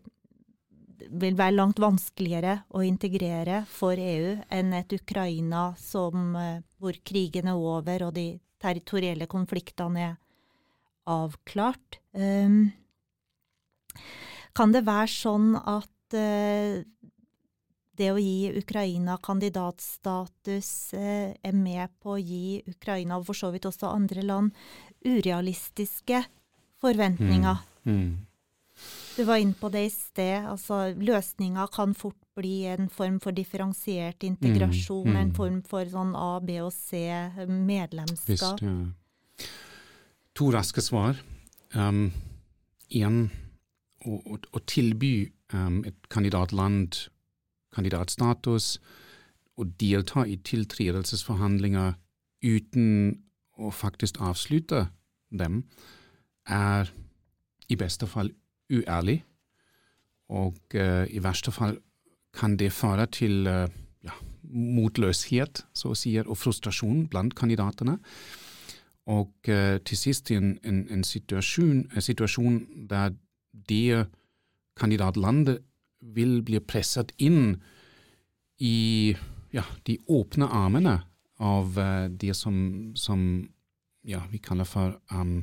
vil 1.22 1.36
være 1.38 1.54
langt 1.54 1.78
vanskeligere 1.82 2.58
å 2.74 2.82
integrere 2.82 3.62
for 3.70 4.00
EU 4.00 4.34
enn 4.50 4.74
et 4.80 4.96
Ukraina 4.96 5.68
som, 5.78 6.32
eh, 6.40 6.64
hvor 6.80 6.98
krigen 7.06 7.52
er 7.52 7.60
over 7.60 8.08
og 8.08 8.16
de 8.16 8.32
territorielle 8.62 9.28
konfliktene 9.30 10.08
er 10.08 10.16
avklart. 11.06 12.00
Um, 12.16 12.72
kan 14.56 14.72
det 14.74 14.86
være 14.86 15.10
sånn 15.12 15.54
at 15.60 16.16
uh, 16.16 16.80
det 17.96 18.10
å 18.12 18.20
gi 18.20 18.52
Ukraina 18.60 19.16
kandidatstatus 19.24 20.70
uh, 20.96 21.32
er 21.36 21.56
med 21.56 21.92
på 22.02 22.16
å 22.16 22.20
gi 22.20 22.60
Ukraina, 22.68 23.18
og 23.18 23.28
for 23.30 23.38
så 23.38 23.52
vidt 23.54 23.68
også 23.68 23.92
andre 23.92 24.24
land, 24.26 24.54
urealistiske 25.06 26.24
forventninger? 26.82 27.60
Mm. 27.84 27.92
Mm. 27.92 28.14
Du 29.16 29.24
var 29.24 29.40
inne 29.40 29.56
på 29.56 29.70
det 29.72 29.86
i 29.86 29.92
sted. 29.92 30.44
altså 30.44 30.92
Løsninga 30.92 31.64
kan 31.72 31.94
fort 31.96 32.18
bli 32.36 32.66
en 32.68 32.90
form 32.92 33.16
for 33.20 33.32
differensiert 33.32 34.26
integrasjon, 34.26 35.08
mm. 35.08 35.16
en 35.16 35.30
mm. 35.30 35.36
form 35.38 35.62
for 35.64 35.88
sånn 35.88 36.12
A, 36.12 36.36
B 36.44 36.58
og 36.60 36.74
C 36.74 37.08
medlemskap. 37.48 38.60
Visst, 38.60 38.66
ja. 38.66 39.48
To 40.36 40.50
raske 40.52 40.84
svar. 40.84 41.16
Um, 41.72 42.10
å, 44.04 44.36
å, 44.36 44.60
tilby 44.68 45.30
um, 45.54 45.82
et 45.88 45.96
kandidatland 46.12 47.06
kandidatstatus 47.76 48.76
og 49.56 49.72
delta 49.80 50.24
i 50.28 50.36
tiltredelsesforhandlinger 50.44 51.96
uten 52.44 53.16
å 53.56 53.72
faktisk 53.72 54.20
avslutte 54.20 54.86
dem, 55.32 55.62
er 56.46 56.92
i 57.68 57.76
beste 57.76 58.06
fall 58.06 58.30
uærlig, 58.70 59.22
og 60.28 60.58
uh, 60.74 61.04
i 61.08 61.22
verste 61.22 61.52
fall 61.54 61.78
kan 62.36 62.56
det 62.60 62.72
føre 62.74 63.06
til 63.10 63.46
uh, 63.48 63.66
ja, 64.04 64.14
motløshet, 64.52 65.64
så 65.74 65.94
å 65.94 65.98
si, 65.98 66.16
og 66.20 66.36
frustrasjon 66.38 67.06
blant 67.10 67.34
kandidatene. 67.38 67.96
Og 69.10 69.32
uh, 69.48 69.78
til 69.86 69.98
sist 69.98 70.30
en, 70.34 70.56
en, 70.66 70.82
en, 70.90 71.04
situasjon, 71.06 71.86
situasjon, 72.02 72.60
der 72.90 73.14
det 73.68 74.06
kandidatlandet 74.76 75.62
vil 76.14 76.40
bli 76.46 76.60
presset 76.60 77.12
inn 77.16 77.56
i 78.62 79.16
ja, 79.50 79.64
de 79.82 79.98
åpne 80.06 80.48
armene 80.52 80.96
av 81.42 81.78
uh, 81.78 82.08
det 82.08 82.34
som, 82.36 82.92
som 82.96 83.20
ja, 84.06 84.22
vi 84.30 84.38
kaller 84.38 84.68
for 84.68 84.96
um, 85.12 85.40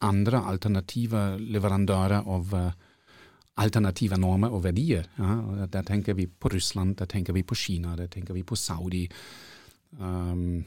andre 0.00 0.40
alternative 0.52 1.38
leverandører 1.40 2.26
av 2.26 2.54
uh, 2.56 2.70
alternative 3.60 4.16
normer 4.20 4.52
og 4.54 4.64
verdier. 4.64 5.08
Ja, 5.18 5.66
der 5.68 5.84
tenker 5.84 6.16
vi 6.16 6.26
på 6.26 6.48
Russland, 6.52 6.96
der 6.96 7.08
tenker 7.10 7.36
vi 7.36 7.42
på 7.44 7.54
Kina, 7.54 7.96
der 7.96 8.08
tenker 8.08 8.34
vi 8.34 8.44
på 8.46 8.56
Saudi 8.56 9.04
um, 9.98 10.62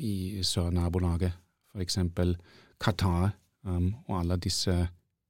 i 0.00 0.40
sørnabolaget, 0.46 1.36
f.eks. 1.74 1.98
Qatar 2.80 3.34
um, 3.66 3.90
og 4.06 4.20
alle 4.22 4.40
disse 4.40 4.76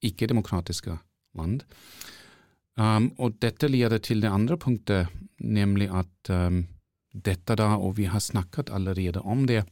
ikke-demokratiske 0.04 0.96
land. 1.38 1.64
Um, 2.80 3.10
og 3.18 3.36
dette 3.42 3.68
leder 3.68 3.98
til 3.98 4.22
det 4.22 4.30
andre 4.32 4.56
punktet, 4.56 5.10
nemlig 5.40 5.90
at 5.92 6.30
um, 6.32 6.64
dette 7.12 7.56
da, 7.58 7.74
og 7.76 7.98
vi 7.98 8.06
har 8.08 8.22
snakket 8.22 8.70
allerede 8.72 9.20
om 9.20 9.46
det, 9.46 9.64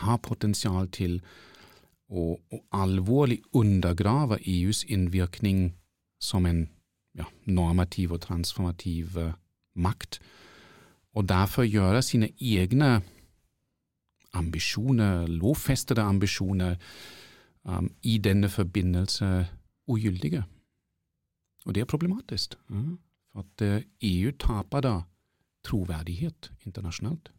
har 0.00 0.22
potensial 0.24 0.88
til 0.88 1.18
å, 2.08 2.38
å 2.38 2.60
alvorlig 2.72 3.42
undergrave 3.52 4.38
EUs 4.46 4.84
innvirkning 4.88 5.74
som 6.22 6.46
en 6.46 6.64
ja, 7.18 7.26
normativ 7.44 8.14
og 8.16 8.22
transformativ 8.24 9.18
uh, 9.18 9.34
makt, 9.76 10.20
og 11.16 11.28
derfor 11.28 11.64
gjøre 11.64 12.02
sine 12.04 12.30
egne 12.40 13.00
ambisjoner, 14.36 15.26
lovfestede 15.28 16.04
ambisjoner, 16.04 16.76
um, 17.66 17.90
i 18.02 18.18
denne 18.22 18.48
forbindelse 18.48 19.46
ugyldige. 19.86 20.44
Og 21.66 21.74
det 21.74 21.82
er 21.82 21.90
problematisk, 21.90 22.54
ja, 22.70 22.82
for 23.32 23.42
at 23.42 23.62
uh, 23.66 23.82
EU 24.02 24.32
taper 24.38 24.84
da 24.86 24.94
troverdighet 25.66 26.50
internasjonalt. 26.66 27.32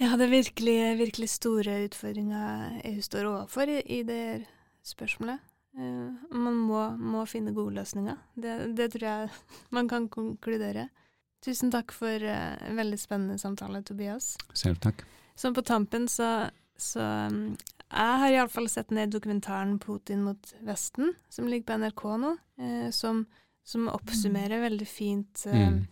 Ja, 0.00 0.16
det 0.18 0.26
er 0.26 0.32
virkelig, 0.32 0.78
virkelig 0.98 1.28
store 1.30 1.84
utfordringer 1.84 2.80
EU 2.84 3.02
står 3.04 3.28
overfor 3.30 3.70
i, 3.70 3.80
i 3.80 4.02
det 4.02 4.44
spørsmålet. 4.82 5.38
Uh, 5.76 6.10
man 6.34 6.56
må, 6.56 6.82
må, 6.96 7.24
finne 7.30 7.54
gode 7.54 7.76
løsninger. 7.78 8.16
Det, 8.34 8.76
det, 8.78 8.90
tror 8.94 9.08
jeg 9.08 9.28
man 9.76 9.88
kan 9.88 10.08
konkludere. 10.08 10.88
Tusen 11.44 11.70
takk 11.70 11.92
for 11.92 12.24
uh, 12.24 12.56
en 12.64 12.80
veldig 12.80 12.98
spennende 12.98 13.38
samtale, 13.38 13.84
Tobias. 13.84 14.34
Selv 14.56 14.80
takk. 14.82 15.04
Sånn 15.38 15.54
på 15.54 15.64
tampen 15.66 16.08
så, 16.08 16.48
så 16.78 17.04
um, 17.28 17.54
Jeg 17.92 18.20
har 18.20 18.32
iallfall 18.32 18.68
sett 18.68 18.90
ned 18.90 19.12
dokumentaren 19.12 19.78
'Putin 19.78 20.24
mot 20.24 20.54
Vesten', 20.64 21.14
som 21.28 21.46
ligger 21.46 21.66
på 21.66 21.78
NRK 21.78 22.04
nå, 22.18 22.36
eh, 22.58 22.90
som, 22.90 23.26
som, 23.64 23.88
oppsummerer 23.88 24.58
mm. 24.58 24.64
veldig 24.68 24.88
fint 24.88 25.44
mm 25.46 25.84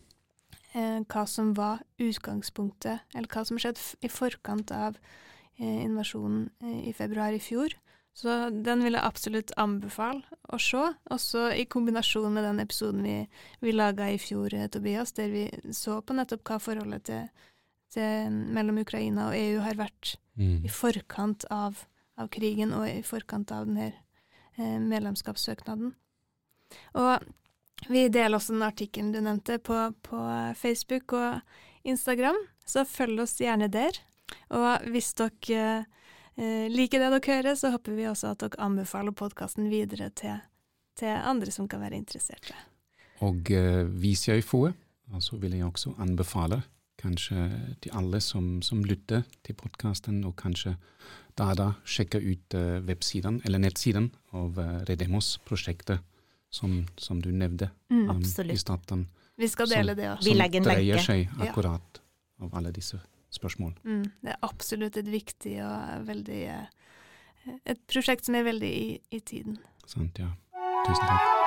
eh, 0.72 1.00
hva 1.08 1.26
som 1.28 1.52
var 1.56 1.82
utgangspunktet, 2.02 3.04
eller 3.14 3.30
hva 3.32 3.44
som 3.48 3.60
skjedde 3.60 4.04
i 4.04 4.10
forkant 4.12 4.72
av 4.74 4.98
eh, 5.58 5.82
invasjonen 5.84 6.48
eh, 6.62 6.88
i 6.90 6.94
februar 6.96 7.36
i 7.36 7.42
fjor. 7.42 7.76
Så 8.14 8.50
den 8.52 8.82
vil 8.84 8.92
jeg 8.92 9.08
absolutt 9.08 9.54
anbefale 9.56 10.20
å 10.52 10.58
se, 10.60 10.82
også 11.14 11.46
i 11.56 11.64
kombinasjon 11.64 12.34
med 12.34 12.44
den 12.44 12.60
episoden 12.60 13.06
vi, 13.06 13.14
vi 13.64 13.72
laga 13.72 14.10
i 14.12 14.20
fjor, 14.20 14.52
eh, 14.54 14.68
Tobias, 14.72 15.14
der 15.16 15.32
vi 15.32 15.46
så 15.72 16.00
på 16.04 16.16
nettopp 16.16 16.44
hva 16.48 16.60
forholdet 16.60 17.08
til 17.08 17.48
mellom 18.00 18.78
Ukraina 18.82 19.28
og 19.30 19.36
EU 19.36 19.60
har 19.64 19.76
vært 19.76 20.14
mm. 20.38 20.64
i 20.64 20.70
forkant 20.72 21.44
av, 21.52 21.84
av, 22.16 22.30
krigen 22.32 22.72
og 22.76 22.86
i 22.88 23.02
forkant 23.04 23.52
av 23.52 23.66
denne 23.68 23.90
eh, 23.90 24.78
medlemskapssøknaden. 24.80 25.92
Og 26.98 27.92
vi 27.92 28.06
deler 28.08 28.38
også 28.38 28.54
den 28.54 28.64
artikkelen 28.66 29.12
du 29.12 29.20
nevnte 29.20 29.58
på, 29.58 29.76
på, 30.06 30.22
Facebook 30.56 31.12
og 31.18 31.40
Instagram, 31.82 32.38
så 32.64 32.86
følg 32.86 33.24
oss 33.24 33.40
gjerne 33.42 33.68
der. 33.72 33.98
Og 34.54 34.86
hvis 34.94 35.12
dere 35.18 35.64
eh, 36.36 36.68
liker 36.72 37.02
det 37.02 37.10
dere 37.16 37.36
hører, 37.36 37.58
så 37.58 37.72
håper 37.74 37.96
vi 37.98 38.08
også 38.08 38.32
at 38.32 38.44
dere 38.44 38.62
anbefaler 38.62 39.16
podkasten 39.16 39.68
videre 39.72 40.12
til, 40.16 40.38
til, 40.98 41.12
andre 41.12 41.52
som 41.52 41.68
kan 41.68 41.82
være 41.82 41.98
interesserte. 41.98 42.54
Og 43.22 43.50
eh, 43.50 43.82
hvis 44.00 44.28
jeg 44.30 44.46
får, 44.46 44.72
så 45.20 45.36
vil 45.36 45.58
jeg 45.58 45.66
også 45.66 45.92
anbefale 46.00 46.62
kanskje 47.02 47.48
til 47.82 47.94
alle 47.98 48.20
som, 48.22 48.60
som 48.62 48.82
lytter 48.86 49.24
til 49.44 49.56
podkasten, 49.58 50.22
og 50.28 50.36
kanskje 50.40 50.76
da 51.38 51.52
da 51.56 51.72
sjekke 51.88 52.20
ut 52.20 52.56
uh, 52.58 52.80
websiden, 52.86 53.40
eller 53.44 53.62
nettsiden 53.62 54.10
av 54.36 54.58
uh, 54.58 54.80
Redemos-prosjektet 54.88 56.02
som, 56.52 56.82
som 57.00 57.22
du 57.24 57.30
nevnte 57.32 57.70
mm, 57.88 58.10
um, 58.10 58.22
i 58.50 58.58
starten. 58.60 59.06
Vi 59.40 59.48
skal 59.48 59.70
dele 59.70 59.96
det 59.96 60.10
også. 60.12 60.28
Som 60.28 60.68
dreier 60.68 61.00
seg 61.00 61.32
akkurat 61.40 62.00
ja. 62.00 62.44
av 62.44 62.58
alle 62.60 62.74
disse 62.76 63.00
spørsmål. 63.32 63.72
Mm, 63.88 64.04
det 64.20 64.34
er 64.34 64.40
absolutt 64.44 65.00
et 65.00 65.08
viktig 65.08 65.56
og 65.64 66.06
veldig 66.08 66.42
uh, 66.52 66.70
Et 67.66 67.78
prosjekt 67.90 68.28
som 68.28 68.36
er 68.38 68.44
veldig 68.46 68.70
i, 68.70 68.88
i 69.10 69.18
tiden. 69.18 69.58
Sant, 69.82 70.20
ja. 70.22 70.30
Tusen 70.86 71.08
takk. 71.08 71.41